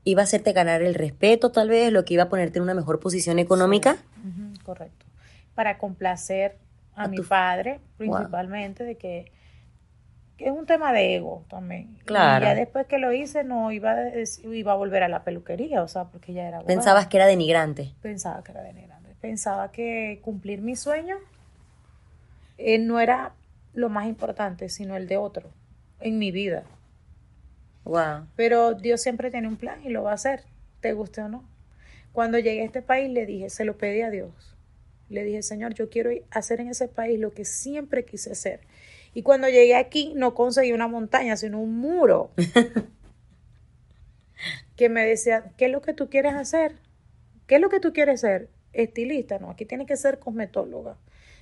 [0.05, 2.75] iba a hacerte ganar el respeto, tal vez, lo que iba a ponerte en una
[2.75, 3.99] mejor posición económica.
[4.65, 5.05] correcto.
[5.55, 6.57] Para complacer
[6.95, 9.31] a, mi padre, principalmente, de que,
[10.39, 11.99] es un tema de ego también.
[12.05, 12.45] Claro.
[12.45, 14.11] Y ya después que lo hice, no iba a,
[14.53, 16.61] iba a volver a la peluquería, o sea, porque ya era.
[16.63, 17.95] Pensabas que era denigrante.
[18.01, 19.15] Pensaba que era denigrante.
[19.21, 21.17] Pensaba que cumplir mi sueño
[22.59, 23.33] eh, no era
[23.77, 25.51] lo más importante, sino el de otro
[26.01, 26.65] en mi vida.
[27.85, 28.27] Wow.
[28.35, 30.45] Pero Dios siempre tiene un plan y lo va a hacer,
[30.81, 31.45] te guste o no.
[32.13, 34.57] Cuando llegué a este país le dije, se lo pedí a Dios.
[35.09, 38.61] Le dije, Señor, yo quiero hacer en ese país lo que siempre quise hacer.
[39.15, 42.33] Y cuando llegué aquí no conseguí una montaña, sino un muro.
[44.77, 46.77] que me decía, ¿qué es lo que tú quieres hacer?
[47.47, 48.49] ¿Qué es lo que tú quieres ser?
[48.73, 50.97] Estilista, no, aquí tienes que ser cosmetóloga.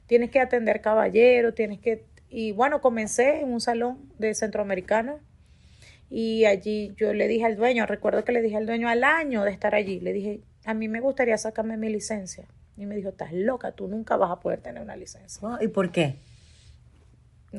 [0.07, 2.05] Tienes que atender caballeros, tienes que...
[2.37, 5.18] Y bueno, comencé en un salón de centroamericana
[6.11, 9.44] y allí yo le dije al dueño, recuerdo que le dije al dueño al año
[9.44, 12.44] de estar allí, le dije, a mí me gustaría sacarme mi licencia.
[12.77, 15.47] Y me dijo, estás loca, tú nunca vas a poder tener una licencia.
[15.61, 16.16] ¿Y por qué?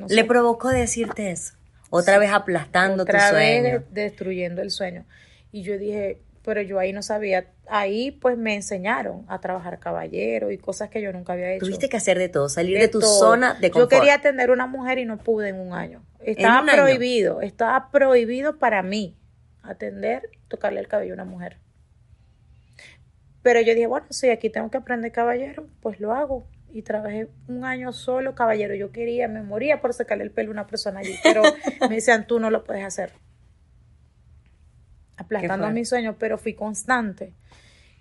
[0.09, 1.53] ¿Le provocó decirte eso?
[1.89, 3.83] Otra vez aplastando Otra tu vez sueño.
[3.91, 5.05] destruyendo el sueño.
[5.53, 7.47] Y yo dije, pero yo ahí no sabía.
[7.67, 11.65] Ahí pues me enseñaron a trabajar caballero y cosas que yo nunca había hecho.
[11.65, 13.91] Tuviste que hacer de todo, salir de, tu zona de confort.
[13.91, 16.05] Yo quería atender una mujer y no pude en un año.
[16.19, 19.17] Estaba prohibido, estaba prohibido para mí
[19.63, 21.57] atender, tocarle el cabello a una mujer.
[23.41, 26.47] Pero yo dije, bueno, si aquí tengo que aprender caballero, pues lo hago.
[26.71, 28.75] Y trabajé un año solo caballero.
[28.75, 31.41] Yo quería, me moría por sacarle el pelo a una persona allí, pero
[31.89, 33.13] me decían, tú no lo puedes hacer.
[35.17, 37.33] Aplastando a mi sueño, pero fui constante.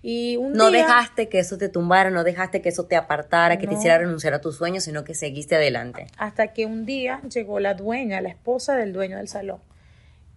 [0.02, 3.66] Y un no dejaste que eso te tumbara, no dejaste que eso te apartara, que
[3.66, 6.08] te hiciera renunciar a tus sueños, sino que seguiste adelante.
[6.18, 9.60] Hasta que un día llegó la dueña, la esposa del dueño del salón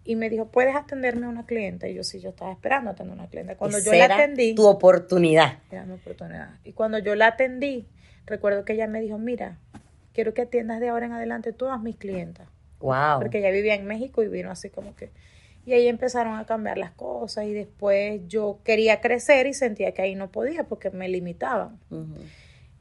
[0.07, 1.91] y me dijo, ¿puedes atenderme a una cliente?
[1.91, 3.57] Y yo sí, yo estaba esperando atender a una cliente.
[3.57, 4.55] Cuando yo la atendí...
[4.55, 5.59] Tu oportunidad.
[5.69, 6.51] Era mi oportunidad.
[6.63, 7.85] Y cuando yo la atendí,
[8.25, 9.57] recuerdo que ella me dijo, mira,
[10.13, 12.47] quiero que atiendas de ahora en adelante todas mis clientas.
[12.79, 13.19] Wow.
[13.19, 15.11] Porque ella vivía en México y vino así como que...
[15.67, 20.01] Y ahí empezaron a cambiar las cosas y después yo quería crecer y sentía que
[20.01, 21.77] ahí no podía porque me limitaban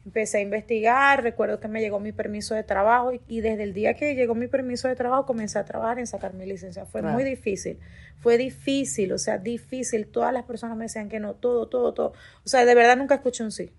[0.06, 3.94] empecé a investigar, recuerdo que me llegó mi permiso de trabajo y, desde el día
[3.94, 6.86] que llegó mi permiso de trabajo comencé a trabajar en sacar mi licencia.
[6.86, 7.80] Fue muy difícil,
[8.20, 10.06] fue difícil, o sea, difícil.
[10.06, 12.12] Todas las personas me decían que no, todo, todo, todo.
[12.44, 13.72] O sea, de verdad nunca escuché un sí.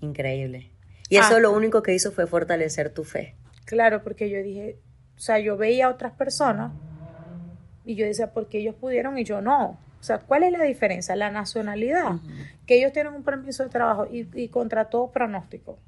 [0.00, 0.72] Increíble.
[1.08, 1.40] Y eso ah.
[1.40, 3.36] lo único que hizo fue fortalecer tu fe.
[3.64, 4.80] Claro, porque yo dije,
[5.16, 6.72] o sea, yo veía a otras personas
[7.88, 9.78] y yo decía, ¿por qué ellos pudieron y yo no?
[9.98, 11.16] O sea, ¿cuál es la diferencia?
[11.16, 12.16] La nacionalidad.
[12.66, 15.78] Que ellos tienen un permiso de trabajo y, y contra todo pronóstico.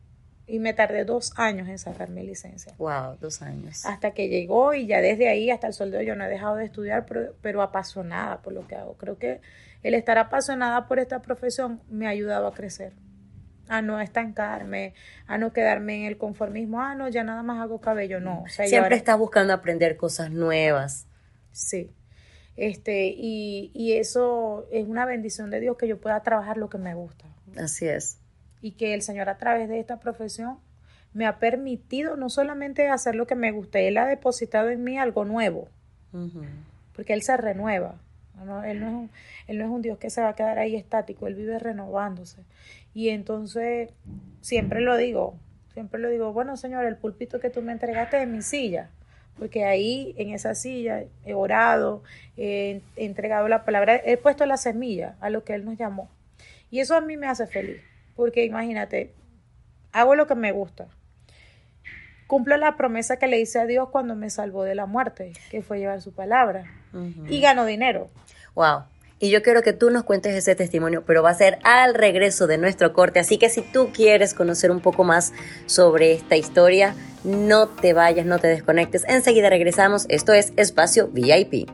[0.47, 2.73] Y me tardé dos años en sacar mi licencia.
[2.79, 3.85] Wow, dos años.
[3.85, 6.29] Hasta que llegó y ya desde ahí hasta el sol de hoy yo no he
[6.31, 8.95] dejado de estudiar, pero, apasionada por lo que hago.
[8.95, 9.43] Creo que
[9.83, 12.95] el estar apasionada por esta profesión me ha ayudado a crecer,
[13.69, 14.95] a no estancarme,
[15.27, 18.45] a no quedarme en el conformismo, ah, no, ya nada más hago cabello, no.
[18.49, 21.07] Siempre estás buscando aprender cosas nuevas.
[21.53, 21.91] Sí,
[22.61, 26.77] este, y, y eso es una bendición de Dios que yo pueda trabajar lo que
[26.77, 27.25] me gusta.
[27.57, 28.19] Así es.
[28.61, 30.59] Y que el Señor a través de esta profesión
[31.15, 34.99] me ha permitido no solamente hacer lo que me gusta, Él ha depositado en mí
[34.99, 35.69] algo nuevo,
[36.95, 37.99] porque Él se renueva.
[38.67, 39.11] Él, no es un,
[39.49, 42.43] él no es un Dios que se va a quedar ahí estático, Él vive renovándose.
[42.95, 43.91] Y entonces,
[44.41, 45.35] siempre lo digo,
[45.73, 48.91] siempre lo digo, bueno Señor, el púlpito que tú me entregaste es mi silla
[49.39, 52.03] porque ahí en esa silla he orado,
[52.37, 56.11] he entregado la palabra, he puesto la semilla a lo que Él nos llamó.
[56.71, 57.81] Y eso a mí me hace feliz,
[58.17, 59.13] porque imagínate,
[59.93, 60.89] hago lo que me gusta.
[62.27, 65.63] Cumplo la promesa que le hice a Dios cuando me salvó de la muerte, que
[65.63, 66.65] fue llevar su palabra.
[67.29, 68.09] Y gano dinero.
[68.55, 68.85] Wow.
[69.23, 72.47] Y yo quiero que tú nos cuentes ese testimonio, pero va a ser al regreso
[72.47, 73.21] de nuestro corte.
[73.21, 75.35] Así que si tú quieres conocer un poco más
[75.67, 79.05] sobre esta historia, no te vayas, no te desconectes.
[79.07, 80.07] Enseguida regresamos.
[80.09, 81.69] Esto es Espacio VIP.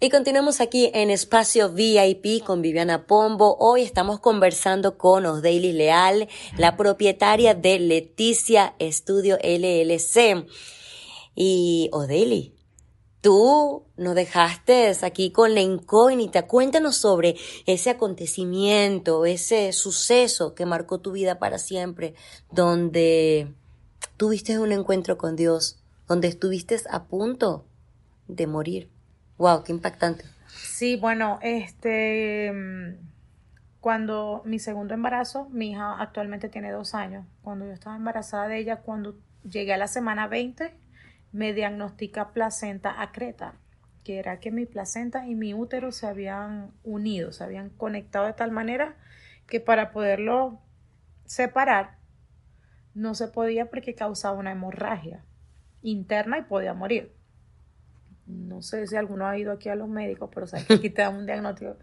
[0.00, 3.56] Y continuamos aquí en Espacio VIP con Viviana Pombo.
[3.58, 10.44] Hoy estamos conversando con Osdaily Leal, la propietaria de Leticia Estudio LLC.
[11.34, 12.59] Y Osdaily,
[13.20, 16.46] tú nos dejaste aquí con la incógnita.
[16.46, 22.14] Cuéntanos sobre ese acontecimiento, ese suceso que marcó tu vida para siempre,
[22.50, 23.52] donde
[24.16, 27.66] tuviste un encuentro con Dios, donde estuviste a punto
[28.28, 28.90] de morir.
[29.38, 30.24] Wow, qué impactante.
[30.48, 32.52] Sí, bueno, este
[33.80, 37.26] cuando mi segundo embarazo, mi hija actualmente tiene dos años.
[37.42, 40.74] Cuando yo estaba embarazada de ella, cuando llegué a la semana 20,
[41.32, 43.54] me diagnostica placenta acreta.
[44.04, 48.32] que era que mi placenta y mi útero se habían unido, se habían conectado de
[48.32, 48.96] tal manera
[49.46, 50.62] que para poderlo
[51.26, 51.98] separar
[52.94, 55.22] no se podía porque causaba una hemorragia
[55.82, 57.12] interna y podía morir.
[58.26, 61.02] No sé si alguno ha ido aquí a los médicos, pero sabes que aquí te
[61.02, 61.76] dan un diagnóstico.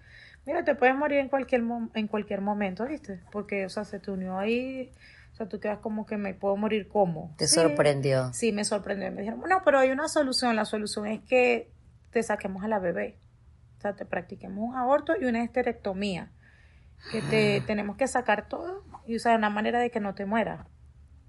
[0.46, 1.62] Mira, te puedes morir en cualquier,
[1.94, 3.22] en cualquier momento, ¿viste?
[3.32, 4.92] Porque, o sea, se te unió ahí,
[5.38, 7.36] o sea, tú quedas como que me puedo morir como.
[7.38, 8.34] ¿Te sorprendió?
[8.34, 9.12] Sí, me sorprendió.
[9.12, 10.56] Me dijeron, bueno, pero hay una solución.
[10.56, 11.71] La solución es que
[12.10, 13.19] te saquemos a la bebé.
[13.78, 16.32] O sea, te practiquemos un aborto y una esterectomía.
[17.12, 20.65] Que te tenemos que sacar todo y usar una manera de que no te muera.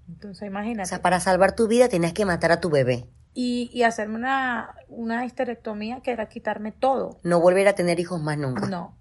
[0.07, 0.87] Entonces, imagínate.
[0.87, 3.05] O sea, para salvar tu vida tienes que matar a tu bebé.
[3.35, 7.19] Y, y hacerme una, una histerectomía que era quitarme todo.
[7.21, 8.65] No volver a tener hijos más nunca.
[8.65, 8.97] No.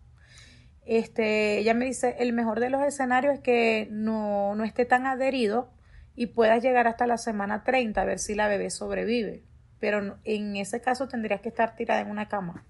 [0.89, 5.05] Este, ella me dice, el mejor de los escenarios es que no, no esté tan
[5.05, 5.71] adherido
[6.15, 9.45] y puedas llegar hasta la semana 30 a ver si la bebé sobrevive.
[9.81, 12.65] Pero en ese caso tendrías que estar tirada en una cama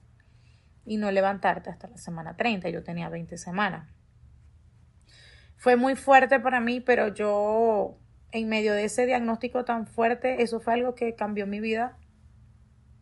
[0.84, 2.68] y no levantarte hasta la semana 30.
[2.70, 3.88] Yo tenía 20 semanas.
[5.56, 7.98] Fue muy fuerte para mí, pero yo
[8.32, 11.96] en medio de ese diagnóstico tan fuerte, eso fue algo que cambió mi vida.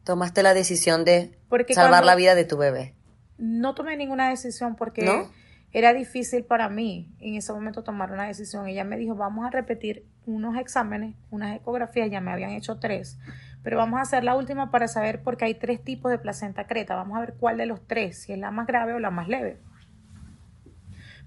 [0.05, 1.39] Tomaste la decisión de
[1.71, 2.97] salvar la vida de tu bebé.
[3.39, 5.27] No tomé ninguna decisión porque
[5.73, 8.67] era difícil para mí en ese momento tomar una decisión.
[8.67, 13.19] Ella me dijo, vamos a repetir unos exámenes, unas ecografías, ya me habían hecho tres,
[13.63, 16.95] pero vamos a hacer la última para saber porque hay tres tipos de placenta creta.
[16.95, 19.29] Vamos a ver cuál de los tres, si es la más grave o la más
[19.29, 19.59] leve.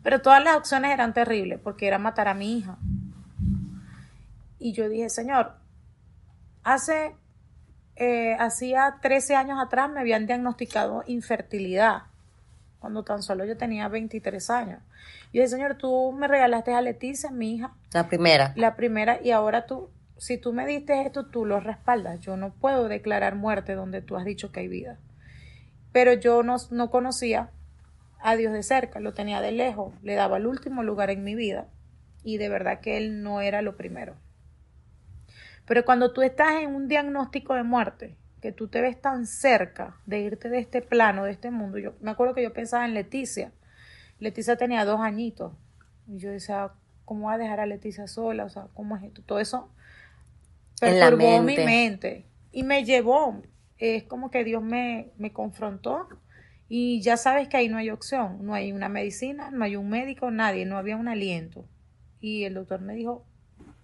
[0.04, 2.78] Pero todas las opciones eran terribles porque era matar a mi hija.
[4.58, 5.56] Y yo dije, Señor,
[6.64, 7.16] hace,
[8.00, 12.04] eh, hacía 13 años atrás me habían diagnosticado infertilidad,
[12.80, 14.80] cuando tan solo yo tenía 23 años.
[15.34, 17.74] Yo dije, Señor, tú me regalaste a Leticia, mi hija.
[17.94, 18.54] La primera.
[18.56, 22.22] La primera, y ahora tú, si tú me diste esto, tú lo respaldas.
[22.22, 24.98] Yo no puedo declarar muerte donde tú has dicho que hay vida.
[25.92, 27.50] Pero yo no, no conocía
[28.22, 31.36] a Dios de cerca, lo tenía de lejos, le daba el último lugar en mi
[31.36, 31.68] vida
[32.24, 34.16] y de verdad que Él no era lo primero.
[35.70, 39.98] Pero cuando tú estás en un diagnóstico de muerte, que tú te ves tan cerca
[40.08, 42.96] de irte de este plano, de este mundo, yo me acuerdo que yo pensaba en
[42.96, 43.52] Leticia.
[44.18, 45.54] Leticia tenía dos añitos.
[46.08, 46.72] Y yo decía,
[47.06, 48.46] ¿cómo va a dejar a Leticia sola?
[48.46, 49.22] O sea, ¿cómo es esto?
[49.22, 49.70] Todo eso
[50.82, 52.26] perturbó mi mente.
[52.52, 53.40] Y me llevó.
[53.78, 56.08] Es como que Dios me, me confrontó.
[56.68, 58.44] Y ya sabes que ahí no hay opción.
[58.44, 60.66] No hay una medicina, no hay un médico, nadie.
[60.66, 61.64] No había un aliento.
[62.20, 63.24] Y el doctor me dijo,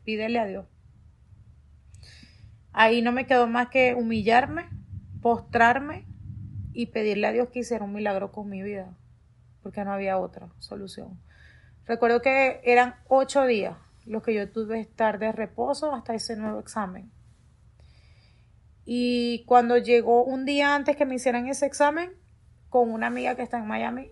[0.04, 0.66] pídele a Dios.
[2.78, 4.68] Ahí no me quedó más que humillarme,
[5.22, 6.06] postrarme
[6.74, 8.94] y pedirle a Dios que hiciera un milagro con mi vida,
[9.64, 11.18] porque no había otra solución.
[11.86, 16.60] Recuerdo que eran ocho días los que yo tuve estar de reposo hasta ese nuevo
[16.60, 17.10] examen.
[18.84, 22.12] Y cuando llegó un día antes que me hicieran ese examen,
[22.68, 24.12] con una amiga que está en Miami,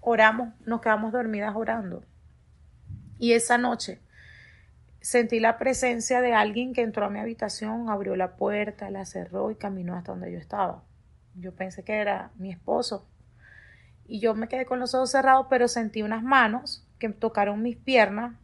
[0.00, 2.02] oramos, nos quedamos dormidas orando.
[3.20, 4.00] Y esa noche
[5.00, 9.50] sentí la presencia de alguien que entró a mi habitación, abrió la puerta, la cerró
[9.50, 10.82] y caminó hasta donde yo estaba.
[11.34, 13.06] Yo pensé que era mi esposo.
[14.06, 17.76] Y yo me quedé con los ojos cerrados, pero sentí unas manos que tocaron mis
[17.76, 18.34] piernas.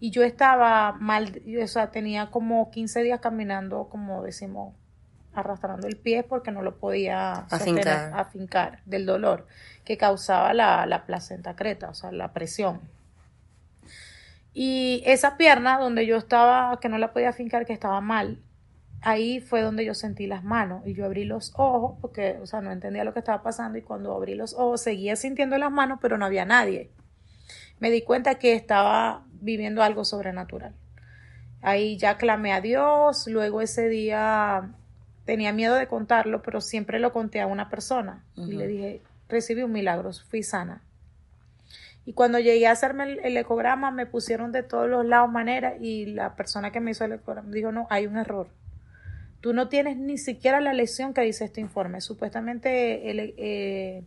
[0.00, 4.74] Y yo estaba mal, o sea, tenía como 15 días caminando, como decimos,
[5.32, 9.46] arrastrando el pie porque no lo podía afincar, afincar del dolor
[9.84, 12.80] que causaba la, la placenta creta, o sea, la presión.
[14.52, 18.42] Y esa pierna donde yo estaba, que no la podía fincar, que estaba mal,
[19.02, 22.60] ahí fue donde yo sentí las manos y yo abrí los ojos porque, o sea,
[22.60, 25.98] no entendía lo que estaba pasando y cuando abrí los ojos seguía sintiendo las manos,
[26.02, 26.90] pero no había nadie.
[27.78, 30.74] Me di cuenta que estaba viviendo algo sobrenatural.
[31.62, 34.70] Ahí ya clamé a Dios, luego ese día
[35.24, 39.62] tenía miedo de contarlo, pero siempre lo conté a una persona y le dije, recibí
[39.62, 40.82] un milagro, fui sana.
[42.10, 46.06] Y cuando llegué a hacerme el, ecograma, me pusieron de todos los lados maneras y
[46.06, 48.48] la persona que me hizo el ecograma dijo, no, hay un error.
[49.40, 52.00] Tú no tienes ni siquiera la lesión que dice este informe.
[52.00, 54.02] Supuestamente eh,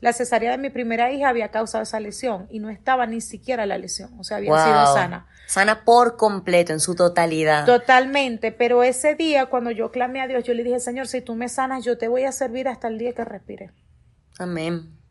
[0.00, 3.66] la cesárea de mi primera hija había causado esa lesión y no estaba ni siquiera
[3.66, 5.26] la lesión, o sea, había sido sana.
[5.46, 7.66] Sana por completo, en su totalidad.
[7.66, 11.34] Totalmente, pero ese día cuando yo clamé a Dios, yo le dije, Señor, si tú
[11.34, 13.72] me sanas, yo te voy a servir hasta el día que respire.
[14.38, 15.01] Amén.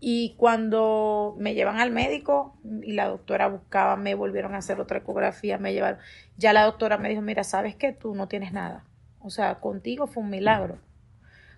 [0.00, 4.98] Y cuando me llevan al médico y la doctora buscaba, me volvieron a hacer otra
[4.98, 5.98] ecografía, me llevaron,
[6.36, 8.84] ya la doctora me dijo, mira, sabes que tú no tienes nada.
[9.20, 10.78] O sea, contigo fue un milagro.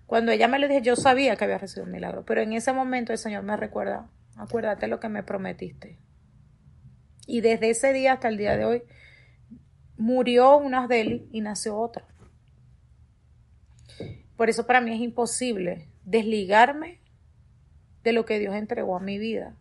[0.07, 2.73] Cuando ella me lo dije, yo sabía que había recibido un milagro, pero en ese
[2.73, 5.99] momento el Señor me recuerda, acuérdate lo que me prometiste.
[7.27, 8.83] Y desde ese día hasta el día de hoy,
[9.97, 12.07] murió una de él y nació otra
[14.35, 17.00] Por eso para mí es imposible desligarme
[18.03, 19.53] de lo que Dios entregó a mi vida.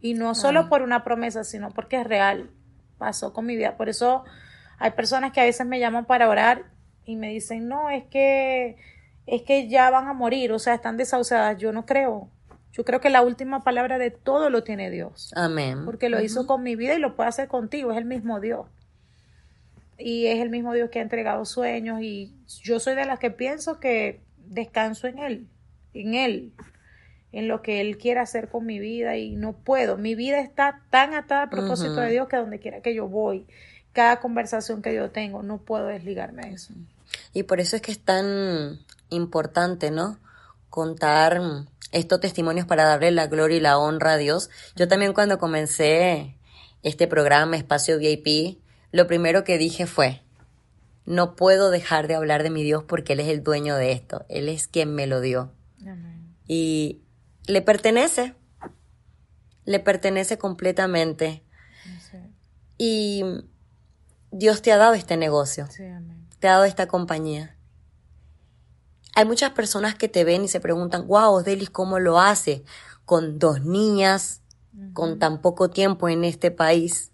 [0.00, 2.50] Y no solo por una promesa, sino porque es real.
[2.98, 3.76] Pasó con mi vida.
[3.76, 4.24] Por eso
[4.78, 6.64] hay personas que a veces me llaman para orar
[7.04, 8.76] y me dicen, no, es que,
[9.26, 11.58] es que ya van a morir, o sea, están desahuciadas.
[11.58, 12.30] Yo no creo.
[12.72, 15.32] Yo creo que la última palabra de todo lo tiene Dios.
[15.36, 15.84] Amén.
[15.84, 17.90] Porque lo hizo con mi vida y lo puede hacer contigo.
[17.90, 18.66] Es el mismo Dios.
[19.98, 22.00] Y es el mismo Dios que ha entregado sueños.
[22.00, 25.48] Y yo soy de las que pienso que descanso en Él.
[25.92, 26.52] En Él
[27.32, 29.96] en lo que Él quiere hacer con mi vida y no puedo.
[29.96, 33.46] Mi vida está tan atada al propósito de Dios que donde quiera que yo voy,
[33.92, 36.74] cada conversación que yo tengo, no puedo desligarme de eso.
[37.32, 40.18] Y por eso es que es tan importante, ¿no?
[40.68, 41.40] Contar
[41.92, 44.50] estos testimonios para darle la gloria y la honra a Dios.
[44.76, 46.36] Yo también cuando comencé
[46.82, 48.58] este programa, Espacio VIP,
[48.92, 50.22] lo primero que dije fue,
[51.04, 54.24] no puedo dejar de hablar de mi Dios porque Él es el dueño de esto,
[54.28, 55.52] Él es quien me lo dio.
[56.46, 57.00] Y
[57.46, 58.34] le pertenece,
[59.64, 61.44] le pertenece completamente.
[62.78, 63.22] Y
[64.30, 65.68] Dios te ha dado este negocio,
[66.38, 67.56] te ha dado esta compañía.
[69.14, 72.64] Hay muchas personas que te ven y se preguntan, wow, Delis, ¿cómo lo hace?
[73.04, 74.40] Con dos niñas,
[74.92, 77.10] con tan poco tiempo en este país.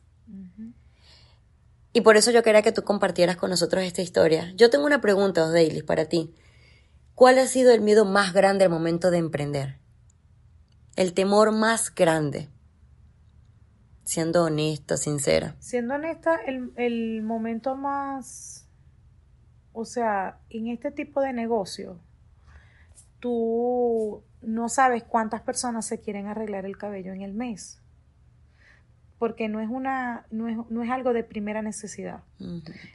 [1.92, 4.52] Y por eso yo quería que tú compartieras con nosotros esta historia.
[4.54, 6.34] Yo tengo una pregunta, Osdeilis, para ti.
[7.14, 9.78] ¿Cuál ha sido el miedo más grande al momento de emprender?
[10.96, 12.48] El temor más grande?
[14.02, 15.54] Siendo honesta, sincera.
[15.58, 18.68] Siendo honesta, el, el momento más,
[19.72, 22.00] o sea, en este tipo de negocio,
[23.20, 27.82] tú no sabes cuántas personas se quieren arreglar el cabello en el mes.
[29.18, 32.20] Porque no es una, no es, no es algo de primera necesidad.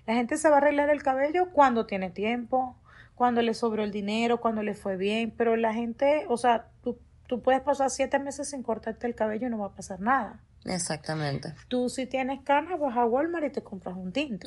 [0.06, 2.78] La gente se va a arreglar el cabello cuando tiene tiempo,
[3.16, 7.00] cuando le sobró el dinero, cuando le fue bien, pero la gente, o sea, tú
[7.32, 10.42] Tú puedes pasar siete meses sin cortarte el cabello y no va a pasar nada.
[10.66, 11.54] Exactamente.
[11.70, 14.46] Tú si tienes canas vas a Walmart y te compras un tinte.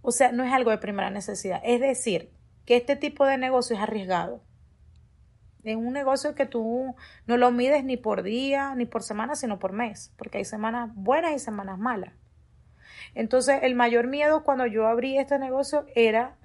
[0.00, 1.60] O sea, no es algo de primera necesidad.
[1.62, 2.32] Es decir,
[2.64, 4.42] que este tipo de negocio es arriesgado.
[5.64, 9.58] Es un negocio que tú no lo mides ni por día, ni por semana, sino
[9.58, 12.14] por mes, porque hay semanas buenas y semanas malas.
[13.14, 16.38] Entonces, el mayor miedo cuando yo abrí este negocio era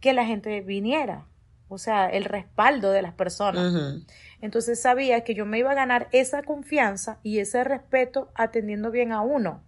[0.00, 1.26] que la gente viniera
[1.68, 4.02] o sea, el respaldo de las personas.
[4.40, 9.12] Entonces sabía que yo me iba a ganar esa confianza y ese respeto atendiendo bien
[9.12, 9.62] a uno.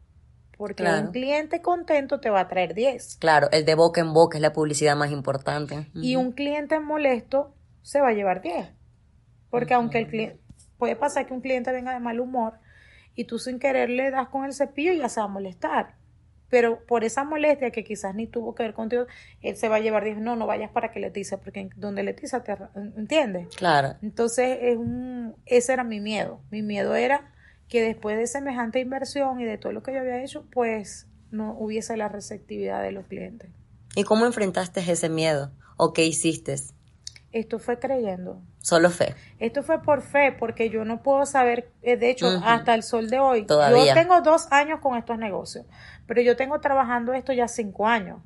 [0.57, 3.17] Porque un cliente contento te va a traer 10.
[3.17, 5.89] Claro, el de boca en boca es la publicidad más importante.
[5.95, 8.69] Y un cliente molesto se va a llevar 10.
[9.51, 10.41] Porque aunque el cliente,
[10.79, 12.55] puede pasar que un cliente venga de mal humor
[13.15, 15.95] y tú sin querer le das con el cepillo y ya se va a molestar
[16.55, 19.07] pero por esa molestia que quizás ni tuvo que ver contigo,
[19.43, 22.45] él se va a llevar, dice, no, no vayas para que Leticia, porque donde Leticia
[22.45, 22.57] te,
[22.97, 23.49] ¿entiendes?
[23.57, 23.97] Claro.
[24.03, 26.41] Entonces, es un, ese era mi miedo.
[26.53, 27.33] Mi miedo era
[27.67, 31.59] que después de semejante inversión y de todo lo que yo había hecho, pues no
[31.59, 33.51] hubiese la receptividad de los clientes.
[33.97, 35.51] ¿Y cómo enfrentaste ese miedo?
[35.77, 36.55] ¿O qué hiciste?
[37.35, 38.41] Esto fue creyendo.
[38.61, 39.17] Solo fe.
[39.41, 43.11] Esto fue por fe, porque yo no puedo saber, eh, de hecho, hasta el sol
[43.11, 43.45] de hoy.
[43.45, 43.87] Todavía.
[43.87, 45.67] Yo tengo dos años con estos negocios,
[46.07, 48.21] pero yo tengo trabajando esto ya cinco años.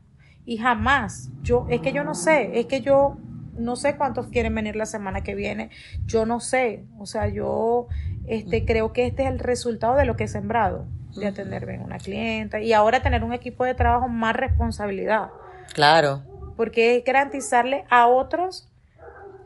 [0.44, 3.16] Y jamás, yo, es que yo no sé, es que yo
[3.56, 5.70] no sé cuántos quieren venir la semana que viene.
[6.04, 6.84] Yo no sé.
[6.98, 7.88] O sea, yo
[8.26, 10.84] este, creo que este es el resultado de lo que he sembrado,
[11.16, 15.30] de atender bien a una clienta y ahora tener un equipo de trabajo más responsabilidad.
[15.72, 16.24] Claro.
[16.58, 18.68] Porque es garantizarle a otros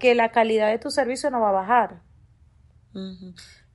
[0.02, 2.02] que la calidad de tu servicio no va a bajar.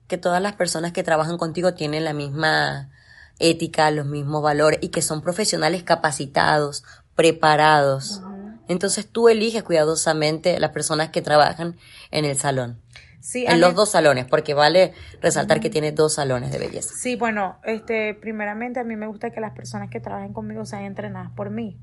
[0.08, 2.90] Que todas las personas que trabajan contigo tienen la misma
[3.38, 8.20] ética, los mismos valores y que son profesionales capacitados, preparados.
[8.68, 11.76] Entonces tú eliges cuidadosamente las personas que trabajan
[12.10, 12.78] en el salón.
[13.20, 16.94] Sí, en los dos salones, porque vale resaltar que tiene dos salones de belleza.
[16.94, 20.82] Sí, bueno, este, primeramente a mí me gusta que las personas que trabajen conmigo sean
[20.82, 21.78] entrenadas por mí.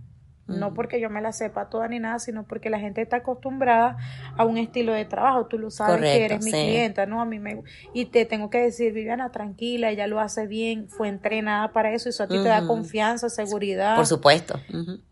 [0.48, 3.98] No porque yo me la sepa toda ni nada, sino porque la gente está acostumbrada
[4.38, 5.48] a un estilo de trabajo.
[5.48, 7.20] Tú lo sabes que eres mi clienta, ¿no?
[7.20, 7.64] A mí me...
[7.94, 12.10] Y te tengo que decir, Viviana, tranquila, ella lo hace bien, fue entrenada para eso,
[12.10, 13.96] eso a ti te da confianza, seguridad.
[13.96, 14.60] Por supuesto.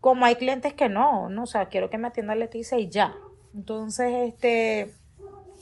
[0.00, 1.42] Como hay clientes que no, ¿no?
[1.42, 3.14] O sea, quiero que me atienda Leticia y ya.
[3.54, 4.94] Entonces, este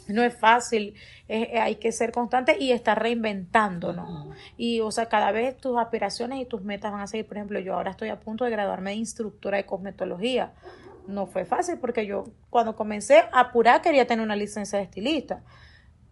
[0.09, 0.95] no es fácil,
[1.29, 4.29] eh, hay que ser constante y estar reinventándonos.
[4.57, 7.27] Y, o sea, cada vez tus aspiraciones y tus metas van a seguir.
[7.27, 10.53] Por ejemplo, yo ahora estoy a punto de graduarme de instructora de cosmetología.
[11.07, 15.43] No fue fácil porque yo, cuando comencé a apurar, quería tener una licencia de estilista.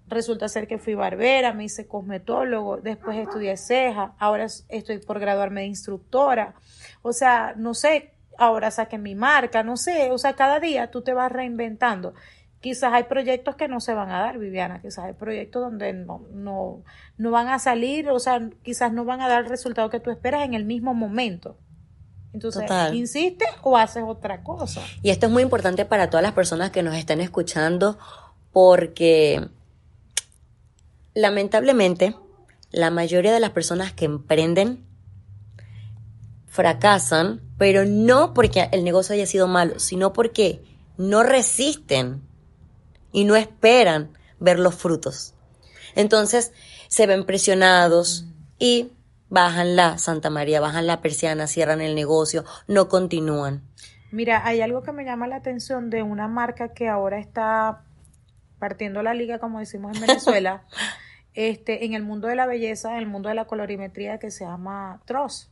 [0.09, 5.61] Resulta ser que fui barbera, me hice cosmetólogo, después estudié ceja, ahora estoy por graduarme
[5.61, 6.55] de instructora.
[7.03, 11.03] O sea, no sé, ahora saqué mi marca, no sé, o sea, cada día tú
[11.03, 12.14] te vas reinventando.
[12.61, 16.26] Quizás hay proyectos que no se van a dar, Viviana, quizás hay proyectos donde no,
[16.32, 16.82] no,
[17.16, 20.11] no van a salir, o sea, quizás no van a dar el resultado que tú
[20.11, 21.56] esperas en el mismo momento.
[22.32, 24.82] Entonces, insiste o haces otra cosa.
[25.02, 27.98] Y esto es muy importante para todas las personas que nos están escuchando
[28.52, 29.48] porque
[31.14, 32.14] lamentablemente
[32.70, 34.84] la mayoría de las personas que emprenden
[36.46, 40.62] fracasan, pero no porque el negocio haya sido malo, sino porque
[40.96, 42.22] no resisten
[43.12, 45.34] y no esperan ver los frutos.
[45.94, 46.52] Entonces
[46.88, 48.26] se ven presionados
[48.58, 48.92] y
[49.28, 53.62] bajan la Santa María, bajan la persiana, cierran el negocio, no continúan.
[54.11, 57.84] Mira, hay algo que me llama la atención de una marca que ahora está
[58.58, 60.64] partiendo la liga, como decimos en Venezuela,
[61.34, 64.44] este, en el mundo de la belleza, en el mundo de la colorimetría, que se
[64.44, 65.50] llama Tross.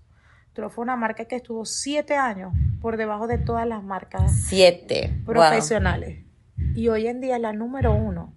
[0.54, 5.22] Tross fue una marca que estuvo siete años por debajo de todas las marcas siete.
[5.24, 6.27] profesionales.
[6.74, 8.34] Y hoy en día es la número uno.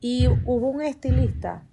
[0.00, 1.64] Y hubo un estilista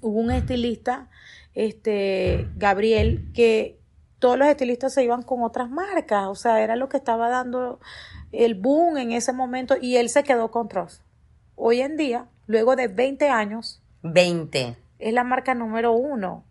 [0.00, 1.08] hubo un estilista,
[1.54, 3.78] este, Gabriel, que
[4.18, 7.80] todos los estilistas se iban con otras marcas, o sea, era lo que estaba dando
[8.32, 11.02] el boom en ese momento y él se quedó con Tross.
[11.54, 14.76] Hoy en día, luego de 20 años, 20.
[14.98, 16.44] Es la marca número uno.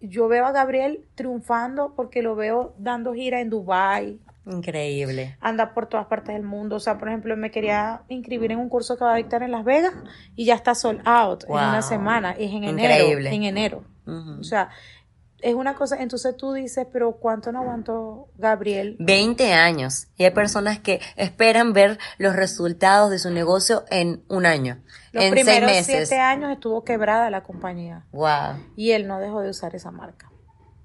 [0.00, 5.36] Yo veo a Gabriel triunfando porque lo veo dando gira en Dubai, Increíble.
[5.40, 6.76] Anda por todas partes del mundo.
[6.76, 9.52] O sea, por ejemplo, me quería inscribir en un curso que va a dictar en
[9.52, 9.94] Las Vegas
[10.36, 12.32] y ya está sold out en una semana.
[12.32, 13.18] Es en enero.
[13.26, 13.84] En enero.
[14.06, 14.70] O sea,
[15.40, 15.96] es una cosa.
[16.00, 18.96] Entonces tú dices, pero ¿cuánto no aguantó Gabriel?
[18.98, 20.08] 20 años.
[20.16, 24.82] Y hay personas que esperan ver los resultados de su negocio en un año.
[25.12, 28.06] Los primeros siete años estuvo quebrada la compañía.
[28.12, 28.72] Wow.
[28.76, 30.30] Y él no dejó de usar esa marca.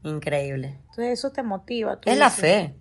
[0.04, 0.80] Increíble.
[0.92, 2.00] Entonces eso te motiva.
[2.06, 2.76] es la fe.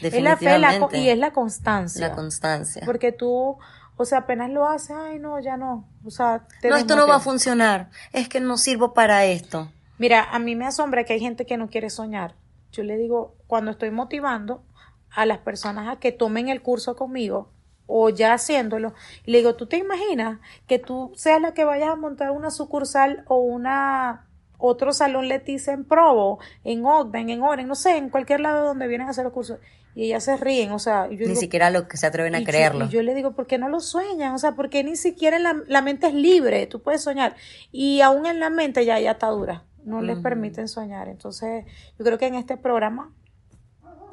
[0.00, 0.58] Es la fe
[0.98, 2.08] y es la constancia.
[2.08, 2.82] La constancia.
[2.84, 3.58] Porque tú,
[3.96, 5.88] o sea, apenas lo haces, ay, no, ya no.
[6.04, 7.90] O sea, no, esto no va a funcionar.
[8.12, 9.70] Es que no sirvo para esto.
[9.98, 12.34] Mira, a mí me asombra que hay gente que no quiere soñar.
[12.72, 14.64] Yo le digo, cuando estoy motivando
[15.10, 17.50] a las personas a que tomen el curso conmigo
[17.86, 18.94] o ya haciéndolo,
[19.26, 23.24] le digo, ¿tú te imaginas que tú seas la que vayas a montar una sucursal
[23.28, 24.26] o una
[24.62, 28.86] otro salón Leticia en Provo, en Ogden, en Oren, no sé, en cualquier lado donde
[28.86, 29.58] vienen a hacer los cursos.
[29.94, 31.08] Y ellas se ríen, o sea...
[31.08, 32.86] ni siquiera lo que se atreven a creerlo.
[32.86, 34.32] y yo le digo, ¿por qué no lo sueñan?
[34.34, 37.34] O sea, porque ni siquiera la, mente es libre, tú puedes soñar.
[37.72, 41.08] Y aún en la mente ya hay atadura, no les permiten soñar.
[41.08, 41.66] Entonces,
[41.98, 43.12] yo creo que en este programa,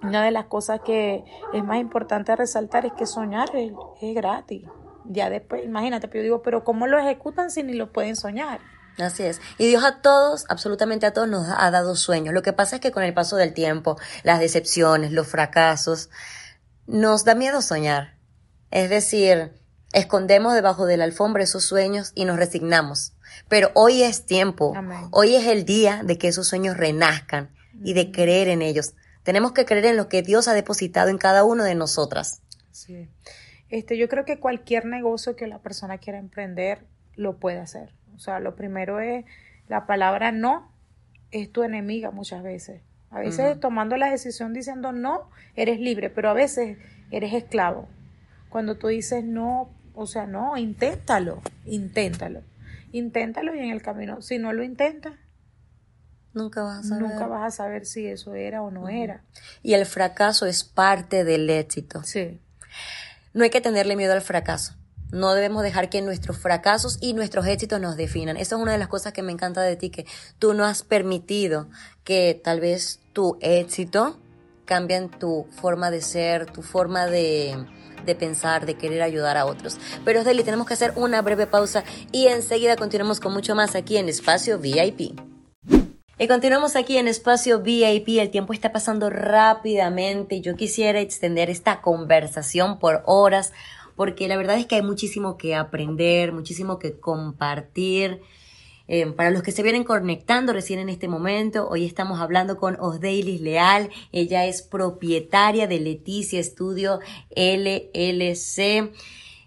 [0.02, 1.24] una de las cosas que
[1.54, 3.72] es más importante resaltar es que soñar es,
[4.02, 4.66] es gratis.
[5.06, 8.60] Ya después, imagínate, pero yo digo, pero ¿cómo lo ejecutan si ni lo pueden soñar?
[9.00, 9.40] Así es.
[9.58, 12.34] Y Dios a todos, absolutamente a todos, nos ha dado sueños.
[12.34, 16.10] Lo que pasa es que con el paso del tiempo, las decepciones, los fracasos,
[16.86, 18.16] nos da miedo soñar.
[18.72, 19.54] Es decir,
[19.94, 23.14] escondemos debajo de la alfombra esos sueños y nos resignamos.
[23.48, 24.74] Pero hoy es tiempo,
[25.12, 27.50] hoy es el día de que esos sueños renazcan
[27.84, 28.94] y de creer en ellos.
[29.24, 32.42] Tenemos que creer en lo que Dios ha depositado en cada uno de nosotras.
[32.72, 33.10] Sí.
[33.70, 36.86] Este, yo creo que cualquier negocio que la persona quiera emprender
[37.16, 37.94] lo puede hacer.
[38.20, 39.24] O sea, lo primero es
[39.70, 40.70] la palabra no
[41.32, 42.82] es tu enemiga muchas veces.
[43.12, 46.78] A veces tomando la decisión diciendo no, eres libre, pero a veces
[47.12, 47.88] eres esclavo.
[48.50, 52.42] Cuando tú dices no, o sea, no, inténtalo, inténtalo.
[52.92, 55.14] Inténtalo y en el camino, si no lo intentas,
[56.34, 57.02] Nunca vas a saber.
[57.02, 59.24] Nunca vas a saber si eso era o no era.
[59.64, 62.04] Y el fracaso es parte del éxito.
[62.04, 62.42] Sí.
[63.34, 64.76] No hay que tenerle miedo al fracaso.
[65.12, 68.38] No debemos dejar que nuestros fracasos y nuestros éxitos nos definan.
[68.38, 70.06] Eso es una de las cosas que me encanta de ti, que
[70.38, 71.68] tú no has permitido
[72.04, 74.20] que tal vez tu éxito
[74.66, 77.66] cambie tu forma de ser, tu forma de,
[78.06, 79.78] de pensar, de querer ayudar a otros.
[80.06, 83.98] Pero Deli, tenemos que hacer una breve pausa y enseguida continuamos con mucho más aquí
[83.98, 85.20] en Espacio VIP.
[86.22, 88.20] Y continuamos aquí en Espacio VIP.
[88.20, 93.54] El tiempo está pasando rápidamente yo quisiera extender esta conversación por horas
[94.00, 98.22] porque la verdad es que hay muchísimo que aprender, muchísimo que compartir.
[98.88, 102.78] Eh, para los que se vienen conectando recién en este momento, hoy estamos hablando con
[102.80, 103.90] Osdeilis Leal.
[104.14, 107.02] Ella es propietaria de Leticia Estudio
[107.36, 108.94] LLC.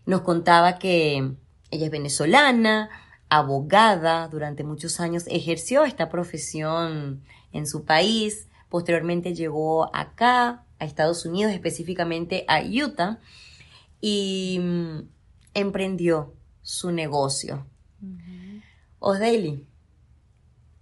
[0.05, 1.33] Nos contaba que
[1.71, 2.91] ella es venezolana,
[3.31, 7.23] abogada, durante muchos años ejerció esta profesión
[7.55, 8.49] en su país.
[8.69, 13.19] Posteriormente llegó acá, a Estados Unidos, específicamente a Utah
[14.03, 15.09] y mm,
[15.55, 17.65] emprendió su negocio.
[18.03, 19.17] Uh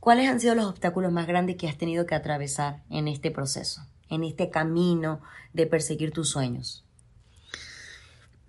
[0.00, 3.82] ¿Cuáles han sido los obstáculos más grandes que has tenido que atravesar en este proceso,
[4.08, 5.20] en este camino
[5.52, 6.86] de perseguir tus sueños?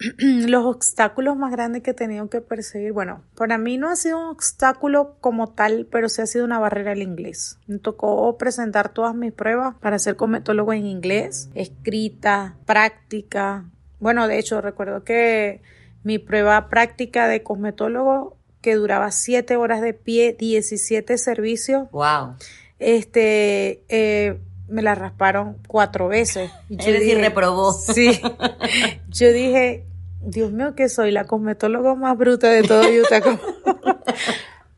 [0.18, 4.20] los obstáculos más grandes que he tenido que perseguir, bueno, para mí no ha sido
[4.20, 7.60] un obstáculo como tal, pero sí ha sido una barrera el inglés.
[7.68, 13.71] Me tocó presentar todas mis pruebas para ser cosmetólogo en inglés, escrita, práctica.
[14.02, 15.62] Bueno, de hecho, recuerdo que
[16.04, 21.90] mi prueba práctica de cosmetólogo que duraba 7 horas de pie, 17 servicios.
[21.92, 22.36] Wow.
[22.80, 26.50] Este, eh, me la rasparon cuatro veces.
[26.70, 27.74] es decir, reprobó.
[27.74, 28.20] Sí.
[29.10, 29.86] Yo dije,
[30.22, 33.22] Dios mío, que soy la cosmetóloga más bruta de todo Utah.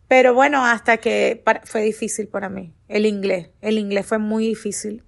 [0.09, 3.49] Pero bueno, hasta que fue difícil para mí, el inglés.
[3.61, 5.01] El inglés fue muy difícil.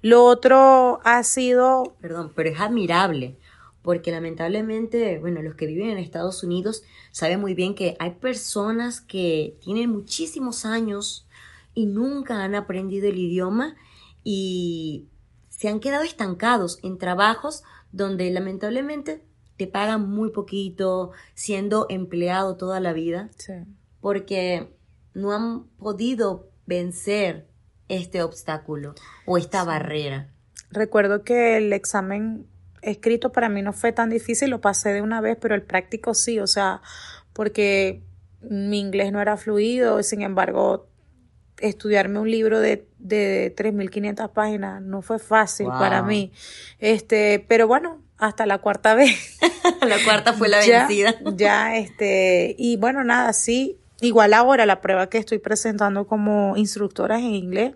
[0.00, 1.96] Lo otro ha sido...
[2.00, 3.36] Perdón, pero es admirable,
[3.82, 9.00] porque lamentablemente, bueno, los que viven en Estados Unidos saben muy bien que hay personas
[9.00, 11.26] que tienen muchísimos años
[11.74, 13.76] y nunca han aprendido el idioma
[14.24, 15.06] y
[15.48, 17.62] se han quedado estancados en trabajos
[17.92, 19.24] donde lamentablemente
[19.56, 23.30] te pagan muy poquito, siendo empleado toda la vida,
[24.00, 24.72] porque
[25.14, 27.48] no han podido vencer
[27.88, 28.94] este obstáculo
[29.26, 30.32] o esta barrera.
[30.70, 32.46] Recuerdo que el examen
[32.82, 36.14] escrito para mí no fue tan difícil, lo pasé de una vez, pero el práctico
[36.14, 36.80] sí, o sea,
[37.32, 38.02] porque
[38.40, 40.88] mi inglés no era fluido, sin embargo,
[41.60, 46.32] estudiarme un libro de, de 3.500 páginas no fue fácil para mí.
[46.78, 49.38] Este, pero bueno, hasta la cuarta vez.
[49.86, 51.14] la cuarta fue la vencida.
[51.36, 57.18] Ya, este, y bueno, nada, sí, igual ahora la prueba que estoy presentando como instructora
[57.18, 57.74] en inglés,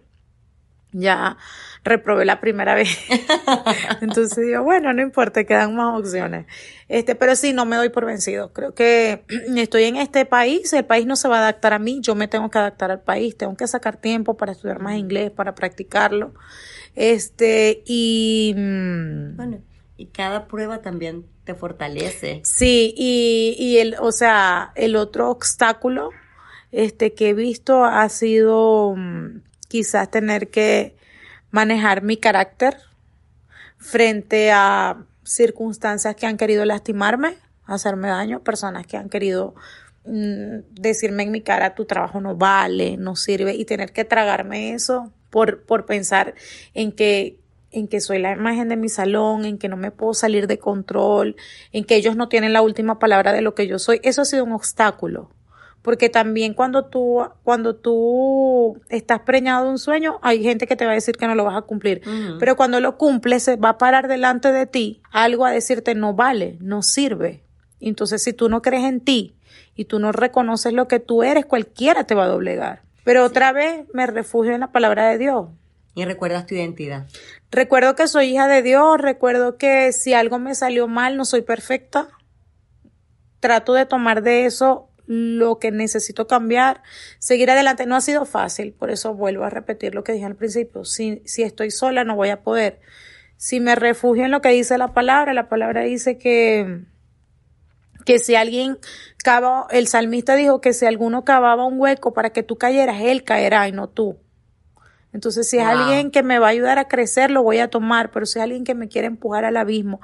[0.93, 1.36] ya
[1.84, 2.97] reprobé la primera vez.
[4.01, 6.47] Entonces digo, bueno, no importa, quedan más opciones.
[6.88, 8.53] Este, pero sí, no me doy por vencido.
[8.53, 9.24] Creo que
[9.57, 12.28] estoy en este país, el país no se va a adaptar a mí, yo me
[12.28, 16.34] tengo que adaptar al país, tengo que sacar tiempo para estudiar más inglés, para practicarlo.
[16.95, 19.61] Este, y mm, bueno,
[19.97, 22.40] y cada prueba también te fortalece.
[22.45, 26.11] Sí, y, y el, o sea, el otro obstáculo
[26.72, 29.43] este que he visto ha sido mm,
[29.73, 30.95] quizás tener que
[31.51, 32.77] manejar mi carácter
[33.79, 39.55] frente a circunstancias que han querido lastimarme, hacerme daño, personas que han querido
[40.05, 44.75] mm, decirme en mi cara tu trabajo no vale, no sirve y tener que tragarme
[44.75, 46.35] eso por, por pensar
[46.75, 47.39] en que
[47.70, 50.59] en que soy la imagen de mi salón, en que no me puedo salir de
[50.59, 51.37] control,
[51.73, 54.27] en que ellos no tienen la última palabra de lo que yo soy, eso ha
[54.27, 55.31] sido un obstáculo.
[55.83, 60.87] Porque también cuando tú, cuando tú estás preñado de un sueño, hay gente que te
[60.87, 62.03] va a decir que no lo vas a cumplir.
[62.39, 66.14] Pero cuando lo cumples, se va a parar delante de ti algo a decirte no
[66.14, 67.43] vale, no sirve.
[67.80, 69.35] Entonces, si tú no crees en ti
[69.74, 72.83] y tú no reconoces lo que tú eres, cualquiera te va a doblegar.
[73.05, 75.49] Pero otra vez me refugio en la palabra de Dios.
[75.97, 77.07] Y recuerdas tu identidad.
[77.51, 81.43] Recuerdo que soy hija de Dios, recuerdo que si algo me salió mal, no soy
[81.43, 82.09] perfecta.
[83.41, 86.82] Trato de tomar de eso lo que necesito cambiar,
[87.18, 87.84] seguir adelante.
[87.84, 90.84] No ha sido fácil, por eso vuelvo a repetir lo que dije al principio.
[90.84, 92.80] Si, si estoy sola, no voy a poder.
[93.36, 96.84] Si me refugio en lo que dice la palabra, la palabra dice que,
[98.06, 98.78] que si alguien
[99.22, 103.22] cava, el salmista dijo que si alguno cavaba un hueco para que tú cayeras, él
[103.24, 104.18] caerá y no tú.
[105.12, 108.10] Entonces, si es alguien que me va a ayudar a crecer, lo voy a tomar,
[108.12, 110.00] pero si es alguien que me quiere empujar al abismo,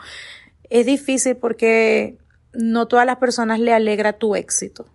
[0.68, 2.18] es difícil porque
[2.52, 4.86] no todas las personas le alegra tu éxito.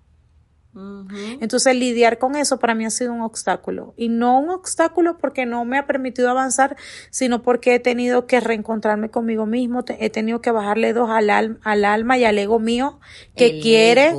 [1.39, 3.93] Entonces lidiar con eso para mí ha sido un obstáculo.
[3.95, 6.75] Y no un obstáculo porque no me ha permitido avanzar,
[7.11, 11.85] sino porque he tenido que reencontrarme conmigo mismo, he tenido que bajarle dos al, al
[11.85, 12.99] alma y al ego mío
[13.35, 14.13] que quiere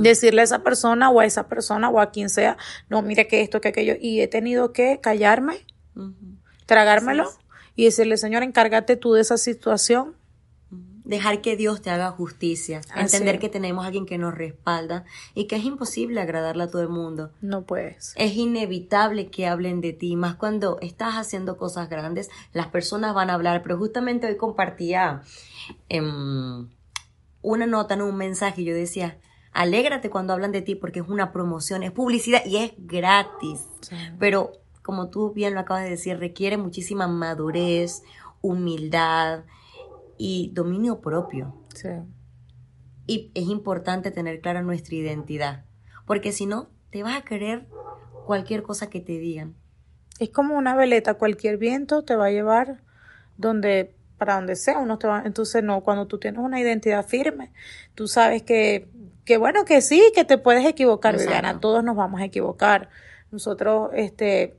[0.00, 2.56] decirle a esa persona o a esa persona o a quien sea,
[2.88, 3.94] no, mire que esto, que aquello.
[4.00, 5.64] Y he tenido que callarme,
[6.66, 7.30] tragármelo
[7.74, 10.16] y decirle, Señor, encárgate tú de esa situación
[11.04, 15.46] dejar que Dios te haga justicia, entender que tenemos a alguien que nos respalda y
[15.46, 17.30] que es imposible agradarle a todo el mundo.
[17.40, 18.14] No puedes.
[18.16, 23.30] Es inevitable que hablen de ti, más cuando estás haciendo cosas grandes, las personas van
[23.30, 25.22] a hablar, pero justamente hoy compartía
[25.88, 26.68] em,
[27.42, 29.18] una nota, en un mensaje, yo decía,
[29.52, 33.60] alégrate cuando hablan de ti porque es una promoción, es publicidad y es gratis,
[34.18, 38.02] pero como tú bien lo acabas de decir, requiere muchísima madurez,
[38.40, 39.44] humildad,
[40.24, 41.52] y dominio propio.
[41.74, 41.88] Sí.
[43.08, 45.64] Y es importante tener clara nuestra identidad,
[46.06, 47.66] porque si no, te vas a querer
[48.24, 49.56] cualquier cosa que te digan.
[50.20, 52.82] Es como una veleta, cualquier viento te va a llevar
[53.36, 57.52] donde para donde sea, uno te va, entonces no, cuando tú tienes una identidad firme,
[57.96, 58.88] tú sabes que
[59.24, 62.88] que bueno, que sí, que te puedes equivocar, Viviana, todos nos vamos a equivocar.
[63.30, 64.56] Nosotros, este,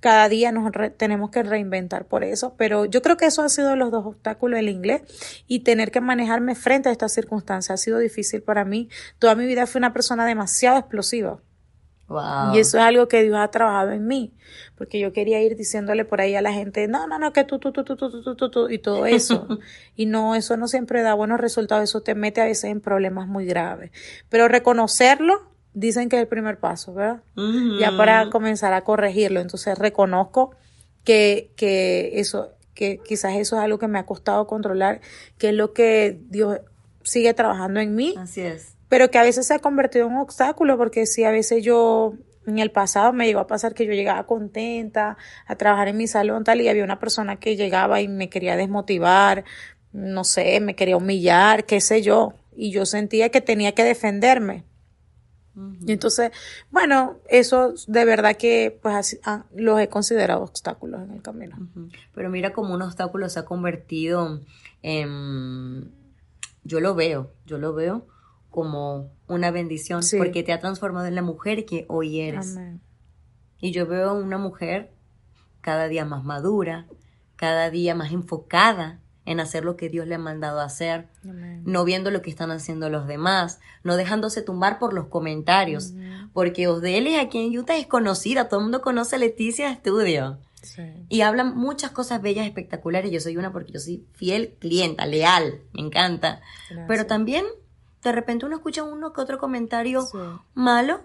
[0.00, 3.48] cada día nos re tenemos que reinventar por eso, pero yo creo que eso ha
[3.48, 5.02] sido los dos obstáculos, el inglés
[5.46, 8.88] y tener que manejarme frente a estas circunstancias ha sido difícil para mí.
[9.18, 11.40] Toda mi vida fui una persona demasiado explosiva.
[12.54, 14.32] Y eso es algo que Dios ha trabajado en mí,
[14.76, 17.58] porque yo quería ir diciéndole por ahí a la gente, no, no, no, que tú,
[17.58, 19.48] tú, tú, tú, tú, tú, tú, tú y todo eso.
[19.96, 23.26] y no, eso no siempre da buenos resultados, eso te mete a veces en problemas
[23.26, 23.90] muy graves.
[24.28, 27.22] Pero reconocerlo dicen que es el primer paso, ¿verdad?
[27.78, 29.40] Ya para comenzar a corregirlo.
[29.40, 30.56] Entonces reconozco
[31.04, 35.00] que, que eso, que quizás eso es algo que me ha costado controlar,
[35.38, 36.58] que es lo que Dios
[37.04, 38.14] sigue trabajando en mí.
[38.18, 41.30] Así es pero que a veces se ha convertido en un obstáculo porque si a
[41.30, 42.14] veces yo
[42.46, 45.16] en el pasado me llegó a pasar que yo llegaba contenta
[45.46, 48.56] a trabajar en mi salón tal y había una persona que llegaba y me quería
[48.56, 49.44] desmotivar,
[49.92, 54.64] no sé, me quería humillar, qué sé yo, y yo sentía que tenía que defenderme.
[55.86, 56.32] Y entonces,
[56.70, 61.56] bueno, eso de verdad que pues así, ah, los he considerado obstáculos en el camino.
[62.14, 64.40] Pero mira cómo un obstáculo se ha convertido
[64.82, 65.90] en,
[66.64, 68.06] yo lo veo, yo lo veo
[68.50, 72.58] como una bendición porque te ha transformado en la mujer que hoy eres.
[73.58, 74.92] Y yo veo una mujer
[75.62, 76.86] cada día más madura,
[77.36, 81.84] cada día más enfocada en hacer lo que Dios le ha mandado a hacer, no
[81.84, 85.92] viendo lo que están haciendo los demás, no dejándose tumbar por los comentarios,
[86.32, 90.38] porque Osdelia aquí en Utah es conocida, todo el mundo conoce a Leticia Estudio.
[91.08, 93.12] Y hablan muchas cosas bellas, espectaculares.
[93.12, 96.40] Yo soy una porque yo soy fiel clienta, leal, me encanta.
[96.88, 97.44] Pero también
[98.02, 100.04] de repente uno escucha uno que otro comentario
[100.54, 101.00] malo,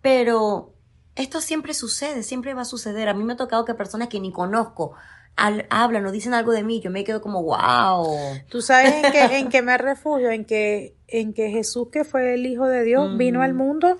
[0.00, 0.72] pero
[1.16, 3.08] esto siempre sucede, siempre va a suceder.
[3.08, 4.94] A mí me ha tocado que personas que ni conozco
[5.36, 8.06] hablan o dicen algo de mí, yo me quedo como, wow.
[8.48, 8.92] Tú sabes
[9.32, 13.16] en qué, me refugio, en que, en que Jesús, que fue el Hijo de Dios,
[13.16, 13.98] vino al mundo,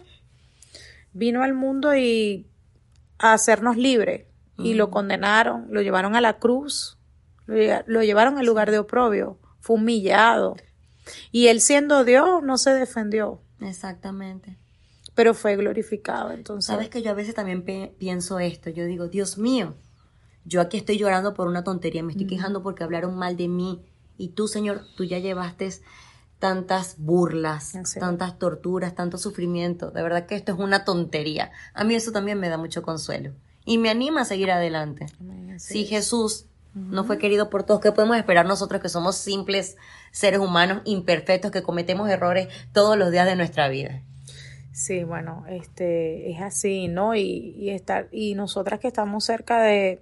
[1.13, 2.47] vino al mundo y
[3.19, 4.27] a hacernos libres.
[4.59, 6.99] Y lo condenaron, lo llevaron a la cruz,
[7.47, 7.57] lo,
[7.87, 10.55] lo llevaron al lugar de oprobio, fue humillado
[11.33, 13.41] y él siendo Dios no se defendió.
[13.61, 14.57] Exactamente.
[15.15, 16.67] Pero fue glorificado, entonces.
[16.67, 17.65] Sabes que yo a veces también
[17.99, 19.75] pienso esto, yo digo, Dios mío,
[20.45, 23.83] yo aquí estoy llorando por una tontería, me estoy quejando porque hablaron mal de mí
[24.17, 25.71] y tú, Señor, tú ya llevaste
[26.39, 29.91] tantas burlas, tantas torturas, tanto sufrimiento.
[29.91, 31.53] De verdad que esto es una tontería.
[31.75, 33.33] A mí eso también me da mucho consuelo
[33.65, 35.07] y me anima a seguir adelante.
[35.59, 37.81] Si Jesús no fue querido por todos.
[37.81, 39.77] ¿Qué podemos esperar nosotros que somos simples
[40.13, 44.03] seres humanos imperfectos que cometemos errores todos los días de nuestra vida?
[44.73, 47.15] Sí, bueno, este es así, ¿no?
[47.15, 50.01] Y, y estar y nosotras que estamos cerca de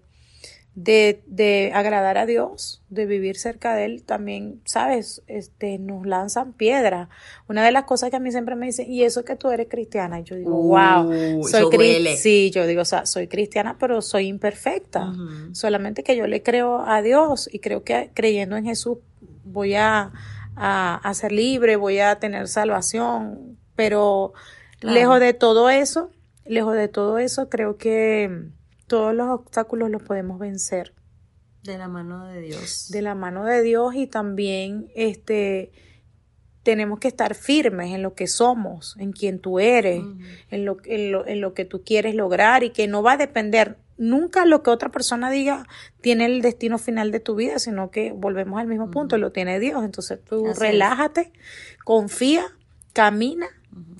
[0.80, 5.22] de, de agradar a Dios, de vivir cerca de Él, también, ¿sabes?
[5.26, 7.08] Este, nos lanzan piedras.
[7.48, 9.66] Una de las cosas que a mí siempre me dicen, y eso que tú eres
[9.68, 12.16] cristiana, y yo digo, wow, soy cristiana.
[12.16, 15.12] Sí, yo digo, o sea, soy cristiana, pero soy imperfecta.
[15.50, 18.98] Solamente que yo le creo a Dios y creo que creyendo en Jesús
[19.44, 20.12] voy a,
[20.54, 24.32] a, ser libre, voy a tener salvación, pero
[24.80, 26.12] lejos de todo eso,
[26.46, 28.50] lejos de todo eso, creo que
[28.88, 30.94] todos los obstáculos los podemos vencer.
[31.62, 32.88] De la mano de Dios.
[32.90, 35.70] De la mano de Dios y también este
[36.62, 40.02] tenemos que estar firmes en lo que somos, en quien tú eres,
[40.50, 43.16] en, lo, en, lo, en lo que tú quieres lograr y que no va a
[43.16, 45.66] depender nunca lo que otra persona diga
[46.02, 49.58] tiene el destino final de tu vida, sino que volvemos al mismo punto, lo tiene
[49.60, 49.82] Dios.
[49.82, 51.32] Entonces tú relájate,
[51.84, 52.44] confía,
[52.92, 53.46] camina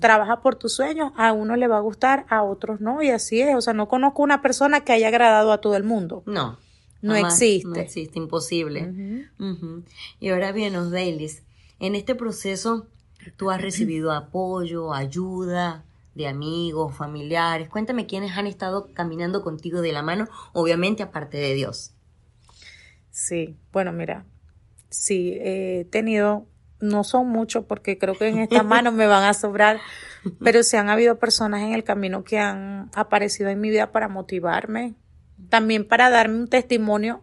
[0.01, 3.41] trabaja por tus sueños, a uno le va a gustar, a otros no, y así
[3.41, 3.55] es.
[3.55, 6.23] O sea, no conozco una persona que haya agradado a todo el mundo.
[6.27, 6.59] No.
[7.01, 7.69] No existe.
[7.69, 9.29] No existe, imposible.
[10.21, 11.43] Y ahora bien, Osdelis,
[11.79, 12.87] en este proceso
[13.37, 17.69] tú has recibido apoyo, ayuda de amigos, familiares.
[17.69, 21.93] Cuéntame quiénes han estado caminando contigo de la mano, obviamente aparte de Dios.
[23.11, 24.25] Sí, bueno, mira,
[24.91, 26.47] sí, he tenido
[26.81, 29.79] no son muchos porque creo que en esta mano me van a sobrar,
[30.43, 34.09] pero sí han habido personas en el camino que han aparecido en mi vida para
[34.09, 34.95] motivarme,
[35.49, 37.23] también para darme un testimonio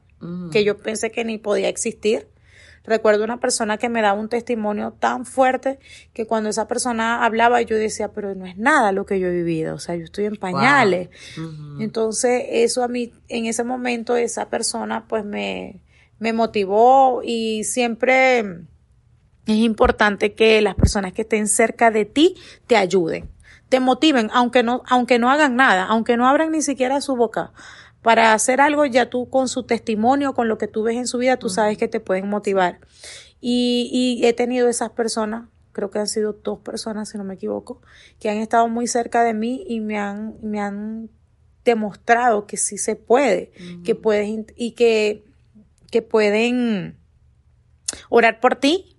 [0.52, 2.28] que yo pensé que ni podía existir.
[2.84, 5.80] Recuerdo una persona que me daba un testimonio tan fuerte
[6.14, 9.32] que cuando esa persona hablaba yo decía, pero no es nada lo que yo he
[9.32, 11.10] vivido, o sea, yo estoy en pañales.
[11.80, 15.82] Entonces, eso a mí, en ese momento, esa persona pues me,
[16.20, 18.66] me motivó y siempre
[19.46, 22.36] es importante que las personas que estén cerca de ti
[22.68, 23.30] te ayuden,
[23.70, 27.52] te motiven, aunque no, aunque no hagan nada, aunque no abran ni siquiera su boca.
[28.02, 31.18] Para hacer algo, ya tú con su testimonio, con lo que tú ves en su
[31.18, 32.80] vida, tú sabes que te pueden motivar.
[33.42, 37.34] Y, y he tenido esas personas creo que han sido dos personas, si no me
[37.34, 37.82] equivoco,
[38.20, 41.10] que han estado muy cerca de mí y me han, me han
[41.66, 43.52] demostrado que sí se puede,
[43.84, 45.26] que puedes y que,
[45.92, 46.98] que pueden
[48.10, 48.95] orar por ti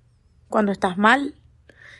[0.48, 1.34] cuando estás mal.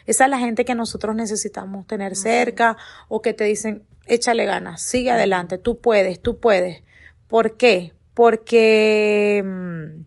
[0.07, 2.76] Esa es la gente que nosotros necesitamos tener cerca
[3.09, 6.82] o que te dicen, échale ganas, sigue adelante, tú puedes, tú puedes.
[7.26, 7.92] ¿Por qué?
[8.14, 10.05] Porque, mm,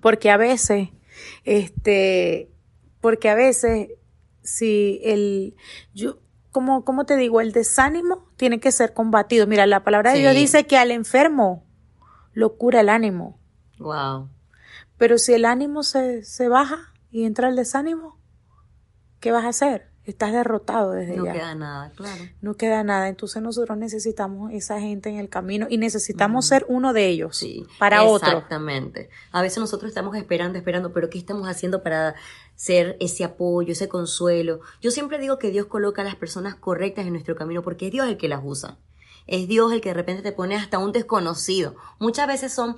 [0.00, 0.90] porque a veces,
[1.44, 2.50] este,
[3.00, 3.88] porque a veces,
[4.42, 5.56] si el,
[5.94, 6.18] yo,
[6.52, 9.46] como, como te digo, el desánimo tiene que ser combatido.
[9.46, 11.64] Mira, la palabra de Dios dice que al enfermo
[12.32, 13.38] lo cura el ánimo.
[13.78, 14.28] Wow.
[14.96, 18.18] Pero si el ánimo se, se baja y entra el desánimo,
[19.20, 19.88] ¿qué vas a hacer?
[20.04, 21.22] estás derrotado desde ya.
[21.22, 22.24] No queda nada, claro.
[22.40, 23.08] No queda nada.
[23.08, 27.66] Entonces nosotros necesitamos esa gente en el camino y necesitamos ser uno de ellos sí,
[27.80, 28.28] para otro.
[28.28, 29.10] Exactamente.
[29.32, 32.14] A veces nosotros estamos esperando, esperando, pero ¿qué estamos haciendo para
[32.54, 34.60] ser ese apoyo, ese consuelo?
[34.80, 37.92] Yo siempre digo que Dios coloca a las personas correctas en nuestro camino porque es
[37.92, 38.78] Dios el que las usa.
[39.26, 41.74] Es Dios el que de repente te pone hasta un desconocido.
[41.98, 42.76] Muchas veces son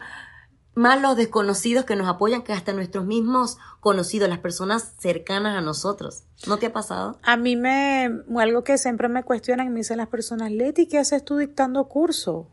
[0.78, 5.60] más los desconocidos que nos apoyan que hasta nuestros mismos conocidos, las personas cercanas a
[5.60, 6.22] nosotros.
[6.46, 7.18] ¿No te ha pasado?
[7.22, 8.08] A mí me,
[8.38, 12.46] algo que siempre me cuestionan, me dicen las personas, Leti, ¿qué haces tú dictando cursos?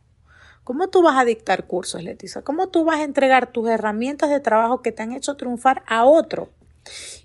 [0.64, 2.42] ¿Cómo tú vas a dictar cursos, Leticia?
[2.42, 6.06] ¿Cómo tú vas a entregar tus herramientas de trabajo que te han hecho triunfar a
[6.06, 6.50] otro?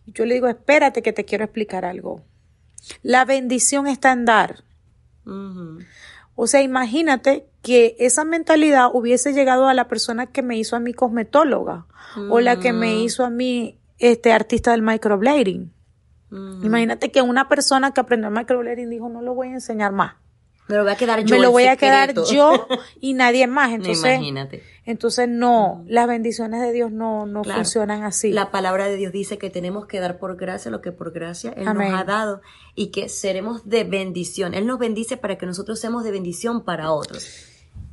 [0.05, 2.22] Y yo le digo, espérate que te quiero explicar algo.
[3.03, 4.64] La bendición está en dar.
[6.43, 10.80] O sea, imagínate que esa mentalidad hubiese llegado a la persona que me hizo a
[10.80, 11.84] mi cosmetóloga
[12.30, 12.99] o la que me mm.
[13.01, 15.70] hizo a mí este artista del microblading.
[16.30, 16.64] Mm.
[16.64, 20.14] Imagínate que una persona que aprendió el microblading dijo, no lo voy a enseñar más.
[20.71, 21.37] Me lo voy a quedar yo.
[21.37, 22.66] Me lo voy a quedar yo
[23.01, 23.71] y nadie más.
[23.75, 24.62] Entonces, Imagínate.
[24.87, 28.33] Entonces, no, las bendiciones de Dios no, no funcionan así.
[28.33, 31.53] La palabra de Dios dice que tenemos que dar por gracia lo que por gracia
[31.57, 32.41] Él nos ha dado
[32.75, 34.55] y que seremos de bendición.
[34.55, 37.27] Él nos bendice para que nosotros seamos de bendición para otros.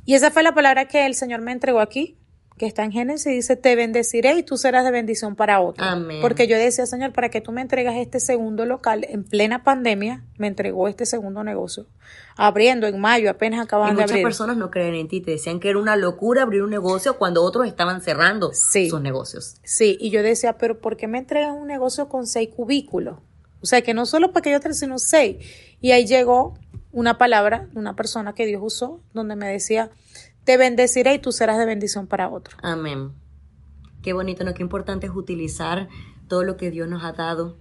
[0.04, 2.16] Y esa fue la palabra que el Señor me entregó aquí
[2.58, 5.86] que está en Génesis, dice, te bendeciré y tú serás de bendición para otros.
[5.86, 6.18] Amén.
[6.20, 10.24] Porque yo decía, Señor, para que tú me entregas este segundo local en plena pandemia,
[10.36, 11.86] me entregó este segundo negocio.
[12.36, 14.18] Abriendo en mayo, apenas acaban de abrir.
[14.18, 17.16] Muchas personas no creen en ti, te decían que era una locura abrir un negocio
[17.16, 19.56] cuando otros estaban cerrando sus negocios.
[19.64, 23.18] Sí, y yo decía, pero ¿por qué me entregas un negocio con seis cubículos?
[23.60, 25.36] O sea, que no solo para que yo tres, sino seis.
[25.80, 26.54] Y ahí llegó
[26.92, 29.90] una palabra una persona que Dios usó, donde me decía,
[30.48, 32.56] te bendeciré y tú serás de bendición para otro.
[32.62, 33.12] Amén.
[34.00, 34.54] Qué bonito, ¿no?
[34.54, 35.90] Qué importante es utilizar
[36.26, 37.58] todo lo que Dios nos ha dado.